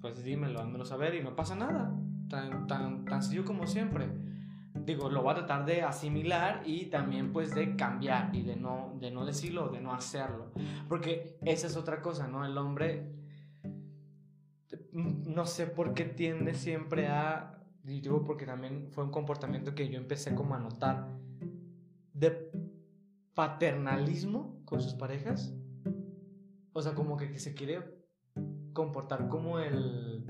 pues 0.00 0.22
dímelo, 0.22 0.60
házmelo 0.60 0.84
saber 0.84 1.14
y 1.14 1.22
no 1.22 1.34
pasa 1.36 1.54
nada. 1.54 1.94
Tan, 2.28 2.66
tan, 2.66 3.04
tan 3.04 3.22
sencillo 3.22 3.44
como 3.44 3.66
siempre. 3.66 4.08
Digo, 4.84 5.08
lo 5.10 5.22
voy 5.22 5.32
a 5.32 5.36
tratar 5.36 5.64
de 5.66 5.82
asimilar 5.82 6.62
y 6.64 6.86
también 6.86 7.32
pues 7.32 7.54
de 7.54 7.76
cambiar 7.76 8.34
y 8.34 8.42
de 8.42 8.56
no, 8.56 8.96
de 9.00 9.10
no 9.10 9.24
decirlo, 9.24 9.68
de 9.68 9.80
no 9.80 9.92
hacerlo. 9.92 10.52
Porque 10.88 11.38
esa 11.42 11.66
es 11.66 11.76
otra 11.76 12.00
cosa, 12.00 12.28
¿no? 12.28 12.44
El 12.44 12.56
hombre, 12.58 13.12
no 14.92 15.46
sé 15.46 15.66
por 15.66 15.94
qué 15.94 16.04
tiende 16.04 16.54
siempre 16.54 17.08
a, 17.08 17.62
y 17.84 18.00
digo 18.00 18.24
porque 18.24 18.46
también 18.46 18.88
fue 18.90 19.04
un 19.04 19.10
comportamiento 19.10 19.74
que 19.74 19.88
yo 19.88 19.98
empecé 19.98 20.34
como 20.34 20.54
a 20.54 20.58
notar 20.58 21.08
de 22.12 22.50
paternalismo 23.34 24.62
con 24.64 24.80
sus 24.80 24.94
parejas. 24.94 25.54
O 26.72 26.82
sea, 26.82 26.94
como 26.94 27.16
que, 27.16 27.38
se 27.38 27.54
quiere 27.54 27.82
comportar 28.72 29.28
como 29.28 29.58
el... 29.58 30.24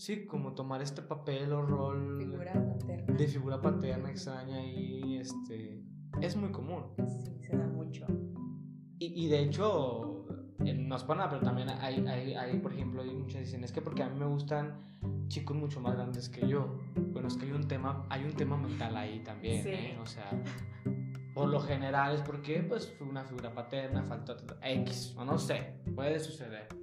Sí, 0.00 0.24
como 0.24 0.54
tomar 0.54 0.80
este 0.80 1.02
papel 1.02 1.52
o 1.52 1.60
rol 1.60 2.16
de 3.18 3.28
figura 3.28 3.60
paterna 3.60 4.08
extraña 4.08 4.64
y 4.64 5.18
este... 5.18 5.84
Es 6.22 6.36
muy 6.36 6.50
común. 6.50 6.84
Sí, 7.06 7.38
se 7.42 7.54
da 7.54 7.66
mucho. 7.66 8.06
Y, 8.98 9.26
y 9.26 9.28
de 9.28 9.42
hecho, 9.42 10.24
no 10.58 10.96
es 10.96 11.02
para 11.04 11.18
nada, 11.18 11.30
pero 11.32 11.42
también 11.42 11.68
hay, 11.68 12.02
hay, 12.08 12.32
hay, 12.32 12.58
por 12.60 12.72
ejemplo, 12.72 13.02
hay 13.02 13.10
muchas 13.10 13.42
dicen, 13.42 13.62
es 13.62 13.72
que 13.72 13.82
porque 13.82 14.02
a 14.02 14.08
mí 14.08 14.18
me 14.18 14.24
gustan 14.24 14.78
chicos 15.28 15.54
mucho 15.54 15.80
más 15.80 15.92
grandes 15.96 16.30
que 16.30 16.48
yo. 16.48 16.78
Bueno, 16.96 17.28
es 17.28 17.36
que 17.36 17.44
hay 17.44 17.52
un 17.52 17.68
tema, 17.68 18.06
hay 18.08 18.24
un 18.24 18.32
tema 18.32 18.56
mental 18.56 18.96
ahí 18.96 19.22
también, 19.22 19.66
¿eh? 19.66 19.98
O 20.00 20.06
sea, 20.06 20.30
por 21.34 21.50
lo 21.50 21.60
general 21.60 22.14
es 22.14 22.22
porque 22.22 22.62
pues 22.62 22.90
una 23.02 23.24
figura 23.24 23.52
paterna, 23.52 24.02
falta 24.02 24.34
X, 24.62 25.14
o 25.18 25.26
no 25.26 25.36
sé, 25.36 25.74
puede 25.94 26.18
suceder. 26.20 26.79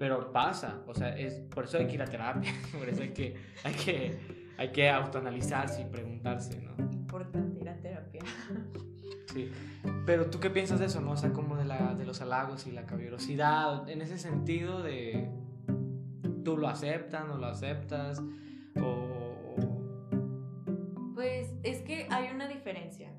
Pero 0.00 0.32
pasa, 0.32 0.80
o 0.86 0.94
sea, 0.94 1.14
es, 1.14 1.34
por 1.54 1.64
eso 1.64 1.76
hay 1.76 1.86
que 1.86 1.96
ir 1.96 2.00
a 2.00 2.06
terapia, 2.06 2.50
por 2.78 2.88
eso 2.88 3.02
hay 3.02 3.10
que, 3.10 3.36
hay 3.62 3.74
que, 3.74 4.18
hay 4.56 4.72
que 4.72 4.88
autoanalizarse 4.88 5.82
y 5.82 5.84
preguntarse, 5.84 6.58
¿no? 6.58 6.90
Importante 6.90 7.60
ir 7.60 7.68
a 7.68 7.76
terapia. 7.76 8.22
Sí, 9.30 9.52
pero 10.06 10.30
tú 10.30 10.40
qué 10.40 10.48
piensas 10.48 10.80
de 10.80 10.86
eso, 10.86 11.02
¿no? 11.02 11.10
O 11.10 11.16
sea, 11.18 11.34
como 11.34 11.54
de, 11.58 11.66
la, 11.66 11.94
de 11.94 12.06
los 12.06 12.22
halagos 12.22 12.66
y 12.66 12.70
la 12.70 12.86
caballerosidad, 12.86 13.90
en 13.90 14.00
ese 14.00 14.16
sentido 14.16 14.82
de, 14.82 15.28
¿tú 16.46 16.56
lo 16.56 16.68
aceptas, 16.68 17.28
no 17.28 17.36
lo 17.36 17.48
aceptas? 17.48 18.22
O... 18.80 19.54
Pues 21.14 21.52
es 21.62 21.82
que 21.82 22.06
hay 22.08 22.34
una 22.34 22.48
diferencia. 22.48 23.12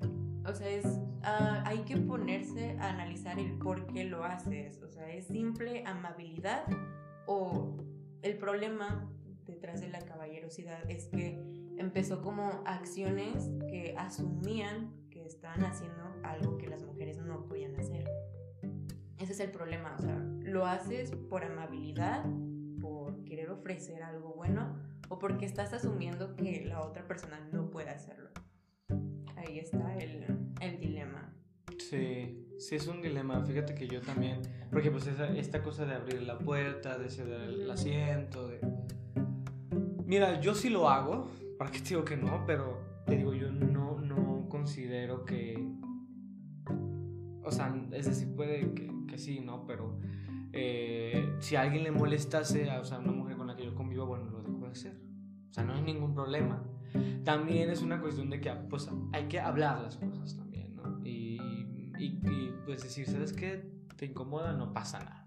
O 0.52 0.54
sea, 0.54 0.68
es, 0.68 0.84
ah, 1.22 1.62
hay 1.64 1.78
que 1.84 1.96
ponerse 1.96 2.76
a 2.78 2.90
analizar 2.90 3.38
el 3.38 3.56
por 3.56 3.86
qué 3.86 4.04
lo 4.04 4.22
haces. 4.22 4.82
O 4.82 4.88
sea, 4.90 5.10
¿es 5.10 5.26
simple 5.28 5.82
amabilidad 5.86 6.64
o 7.26 7.78
el 8.20 8.36
problema 8.36 9.10
detrás 9.46 9.80
de 9.80 9.88
la 9.88 10.00
caballerosidad 10.00 10.90
es 10.90 11.06
que 11.06 11.42
empezó 11.78 12.20
como 12.20 12.62
acciones 12.66 13.50
que 13.66 13.94
asumían 13.96 14.92
que 15.08 15.24
estaban 15.24 15.64
haciendo 15.64 16.02
algo 16.22 16.58
que 16.58 16.66
las 16.66 16.82
mujeres 16.82 17.16
no 17.16 17.46
podían 17.46 17.74
hacer? 17.76 18.10
Ese 19.16 19.32
es 19.32 19.40
el 19.40 19.52
problema. 19.52 19.96
O 19.98 20.02
sea, 20.02 20.18
lo 20.42 20.66
haces 20.66 21.12
por 21.30 21.44
amabilidad, 21.44 22.26
por 22.78 23.24
querer 23.24 23.48
ofrecer 23.48 24.02
algo 24.02 24.34
bueno 24.34 24.76
o 25.08 25.18
porque 25.18 25.46
estás 25.46 25.72
asumiendo 25.72 26.36
que 26.36 26.62
la 26.66 26.82
otra 26.82 27.06
persona 27.06 27.40
no 27.52 27.70
puede 27.70 27.88
hacerlo 27.88 28.28
ahí 29.42 29.58
está 29.58 29.96
el, 29.98 30.24
el 30.60 30.80
dilema. 30.80 31.32
Sí, 31.78 32.46
sí 32.58 32.76
es 32.76 32.86
un 32.86 33.02
dilema. 33.02 33.44
Fíjate 33.44 33.74
que 33.74 33.86
yo 33.86 34.00
también, 34.00 34.40
porque 34.70 34.90
pues 34.90 35.06
esa, 35.06 35.28
esta 35.36 35.62
cosa 35.62 35.84
de 35.84 35.94
abrir 35.94 36.22
la 36.22 36.38
puerta, 36.38 36.98
de 36.98 37.10
ceder 37.10 37.40
el 37.42 37.70
asiento, 37.70 38.48
de... 38.48 38.60
Mira, 40.04 40.40
yo 40.40 40.54
sí 40.54 40.68
lo 40.68 40.88
hago, 40.88 41.30
para 41.58 41.70
que 41.70 41.80
te 41.80 41.90
digo 41.90 42.04
que 42.04 42.16
no, 42.16 42.44
pero 42.46 43.02
te 43.06 43.16
digo, 43.16 43.34
yo 43.34 43.50
no, 43.50 44.00
no 44.00 44.46
considero 44.48 45.24
que... 45.24 45.54
O 47.44 47.50
sea, 47.50 47.74
es 47.92 48.06
decir, 48.06 48.34
puede 48.34 48.72
que, 48.72 48.90
que 49.08 49.18
sí, 49.18 49.40
¿no? 49.40 49.66
Pero 49.66 49.98
eh, 50.52 51.34
si 51.40 51.56
a 51.56 51.62
alguien 51.62 51.82
le 51.82 51.90
molestase, 51.90 52.70
o 52.70 52.84
sea, 52.84 52.98
una 52.98 53.12
mujer 53.12 53.36
con 53.36 53.46
la 53.46 53.56
que 53.56 53.64
yo 53.64 53.74
convivo, 53.74 54.06
bueno, 54.06 54.30
lo 54.30 54.42
dejo 54.42 54.66
de 54.66 54.70
hacer. 54.70 55.00
O 55.50 55.54
sea, 55.54 55.64
no 55.64 55.74
hay 55.74 55.82
ningún 55.82 56.14
problema 56.14 56.62
también 57.24 57.70
es 57.70 57.82
una 57.82 58.00
cuestión 58.00 58.30
de 58.30 58.40
que 58.40 58.52
pues, 58.68 58.88
hay 59.12 59.28
que 59.28 59.40
hablar 59.40 59.80
las 59.80 59.96
cosas 59.96 60.36
también, 60.36 60.76
¿no? 60.76 61.00
Y, 61.04 61.38
y, 61.98 62.54
pues 62.66 62.82
decir, 62.82 63.06
¿sabes 63.06 63.32
qué? 63.32 63.70
Te 63.96 64.06
incomoda, 64.06 64.52
no 64.52 64.72
pasa 64.72 64.98
nada. 64.98 65.24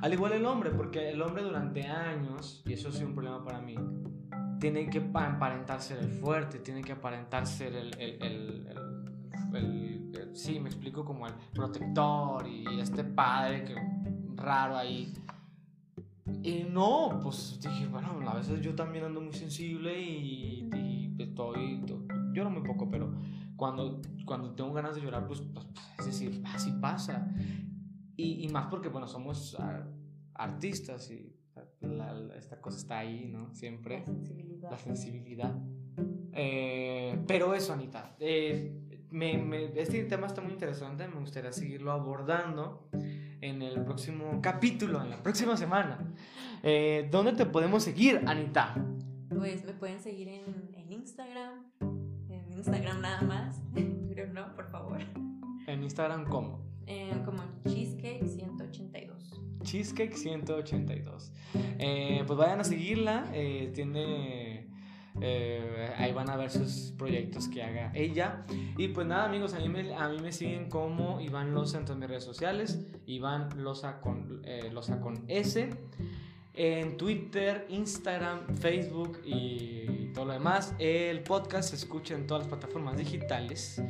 Al 0.00 0.12
igual 0.12 0.32
el 0.32 0.44
hombre, 0.44 0.70
porque 0.70 1.10
el 1.10 1.22
hombre 1.22 1.42
durante 1.42 1.82
años, 1.84 2.62
y 2.66 2.74
eso 2.74 2.92
sí 2.92 3.02
un 3.02 3.14
problema 3.14 3.44
para 3.44 3.60
mí, 3.60 3.76
tiene 4.60 4.88
que 4.88 4.98
aparentar 4.98 5.80
ser 5.80 5.98
el 5.98 6.10
fuerte, 6.10 6.58
tiene 6.58 6.82
que 6.82 6.92
aparentar 6.92 7.46
ser 7.46 7.74
el, 7.74 7.94
el, 7.98 8.22
el, 8.22 8.66
el, 9.54 10.36
sí, 10.36 10.60
me 10.60 10.68
explico 10.68 11.04
como 11.04 11.26
el 11.26 11.34
protector 11.54 12.46
y 12.46 12.80
este 12.80 13.04
padre 13.04 13.64
que 13.64 13.74
raro 14.34 14.76
ahí. 14.76 15.12
Y 16.42 16.64
no, 16.64 17.20
pues 17.22 17.58
dije, 17.60 17.86
bueno, 17.86 18.20
a 18.28 18.34
veces 18.34 18.60
yo 18.60 18.74
también 18.74 19.04
ando 19.04 19.20
muy 19.20 19.34
sensible 19.34 20.00
y, 20.00 20.68
lloro 20.70 20.85
muy 22.58 22.66
poco, 22.66 22.88
pero 22.90 23.12
cuando, 23.56 24.00
cuando 24.24 24.54
tengo 24.54 24.72
ganas 24.72 24.94
de 24.94 25.02
llorar, 25.02 25.26
pues, 25.26 25.40
pues 25.40 25.66
es 25.98 26.06
decir, 26.06 26.42
así 26.46 26.72
pasa. 26.80 27.32
Y, 28.16 28.44
y, 28.44 28.48
más 28.48 28.66
porque, 28.68 28.88
bueno, 28.88 29.06
somos 29.06 29.56
artistas 30.34 31.10
y 31.10 31.36
esta 32.36 32.60
cosa 32.60 32.78
está 32.78 32.98
ahí, 32.98 33.28
¿no? 33.32 33.54
Siempre. 33.54 34.00
La 34.00 34.04
sensibilidad. 34.04 34.70
La 34.70 34.78
sensibilidad. 34.78 35.54
Eh, 36.32 37.18
pero 37.26 37.54
eso, 37.54 37.72
Anita. 37.72 38.14
Eh, 38.20 38.72
este 39.76 40.04
tema 40.04 40.26
está 40.26 40.40
muy 40.40 40.52
interesante. 40.52 41.06
Me 41.08 41.20
gustaría 41.20 41.52
seguirlo 41.52 41.92
abordando 41.92 42.88
en 43.40 43.62
el 43.62 43.82
próximo 43.82 44.40
capítulo, 44.42 45.02
en 45.02 45.10
la 45.10 45.22
próxima 45.22 45.56
semana. 45.56 45.98
Eh, 46.62 47.08
¿Dónde 47.10 47.32
te 47.32 47.46
podemos 47.46 47.82
seguir, 47.82 48.22
Anita? 48.26 48.74
Pues 49.28 49.64
me 49.64 49.72
pueden 49.72 50.00
seguir 50.00 50.28
en, 50.28 50.74
en 50.74 50.92
Instagram. 50.92 52.05
Instagram 52.56 53.00
nada 53.00 53.22
más. 53.22 53.62
Pero 54.08 54.32
no, 54.32 54.54
por 54.54 54.70
favor. 54.70 54.98
¿En 55.66 55.82
Instagram 55.82 56.24
cómo? 56.24 56.64
como 57.24 57.42
Cheesecake 57.64 58.24
182. 58.24 59.40
Cheesecake 59.62 60.14
182. 60.14 61.32
Eh, 61.78 62.22
pues 62.26 62.38
vayan 62.38 62.60
a 62.60 62.64
seguirla. 62.64 63.26
Eh, 63.32 63.72
tiene. 63.74 64.68
Eh, 65.20 65.94
ahí 65.96 66.12
van 66.12 66.28
a 66.28 66.36
ver 66.36 66.50
sus 66.50 66.92
proyectos 66.96 67.48
que 67.48 67.62
haga 67.62 67.90
ella. 67.94 68.44
Y 68.76 68.88
pues 68.88 69.06
nada, 69.06 69.24
amigos, 69.24 69.54
a 69.54 69.58
mí 69.58 69.68
me, 69.68 69.94
a 69.94 70.08
mí 70.08 70.18
me 70.20 70.30
siguen 70.30 70.68
como 70.68 71.20
Iván 71.20 71.54
Loza 71.54 71.78
en 71.78 71.84
todas 71.84 71.98
mis 71.98 72.08
redes 72.08 72.24
sociales. 72.24 72.86
Iván 73.06 73.48
Loza 73.56 74.00
con, 74.00 74.42
Loza 74.72 75.00
con 75.00 75.24
S. 75.28 75.70
En 76.54 76.96
Twitter, 76.96 77.66
Instagram, 77.68 78.56
Facebook 78.56 79.20
y 79.24 80.05
todo 80.16 80.24
lo 80.24 80.32
demás. 80.32 80.74
El 80.78 81.22
podcast 81.22 81.68
se 81.68 81.76
escucha 81.76 82.14
en 82.14 82.26
todas 82.26 82.44
las 82.44 82.48
plataformas 82.48 82.96
digitales. 82.96 83.82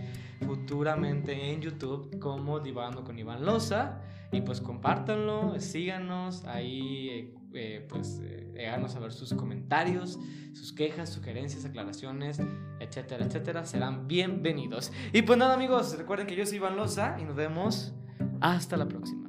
Futuramente 0.45 1.53
en 1.53 1.63
YouTube 1.63 2.19
como 2.19 2.59
Divando 2.59 3.05
con 3.05 3.17
Iván 3.17 3.47
Loza. 3.47 4.01
Y 4.33 4.41
pues 4.41 4.61
compártanlo, 4.61 5.59
síganos, 5.61 6.45
ahí 6.47 7.09
eh, 7.09 7.35
eh, 7.55 7.87
pues 7.89 8.21
eh, 8.25 8.67
háganos 8.67 8.93
saber 8.93 9.13
sus 9.13 9.33
comentarios, 9.35 10.19
sus 10.53 10.73
quejas, 10.73 11.11
sugerencias, 11.11 11.65
aclaraciones, 11.65 12.41
etcétera, 12.81 13.25
etcétera. 13.25 13.65
Serán 13.65 14.09
bienvenidos. 14.09 14.91
Y 15.13 15.23
pues 15.23 15.39
nada 15.39 15.55
amigos, 15.55 15.97
recuerden 15.97 16.27
que 16.27 16.35
yo 16.35 16.45
soy 16.45 16.57
Iván 16.57 16.75
Loza 16.77 17.17
y 17.21 17.25
nos 17.25 17.37
vemos 17.37 17.95
hasta 18.41 18.77
la 18.77 18.89
próxima. 18.89 19.26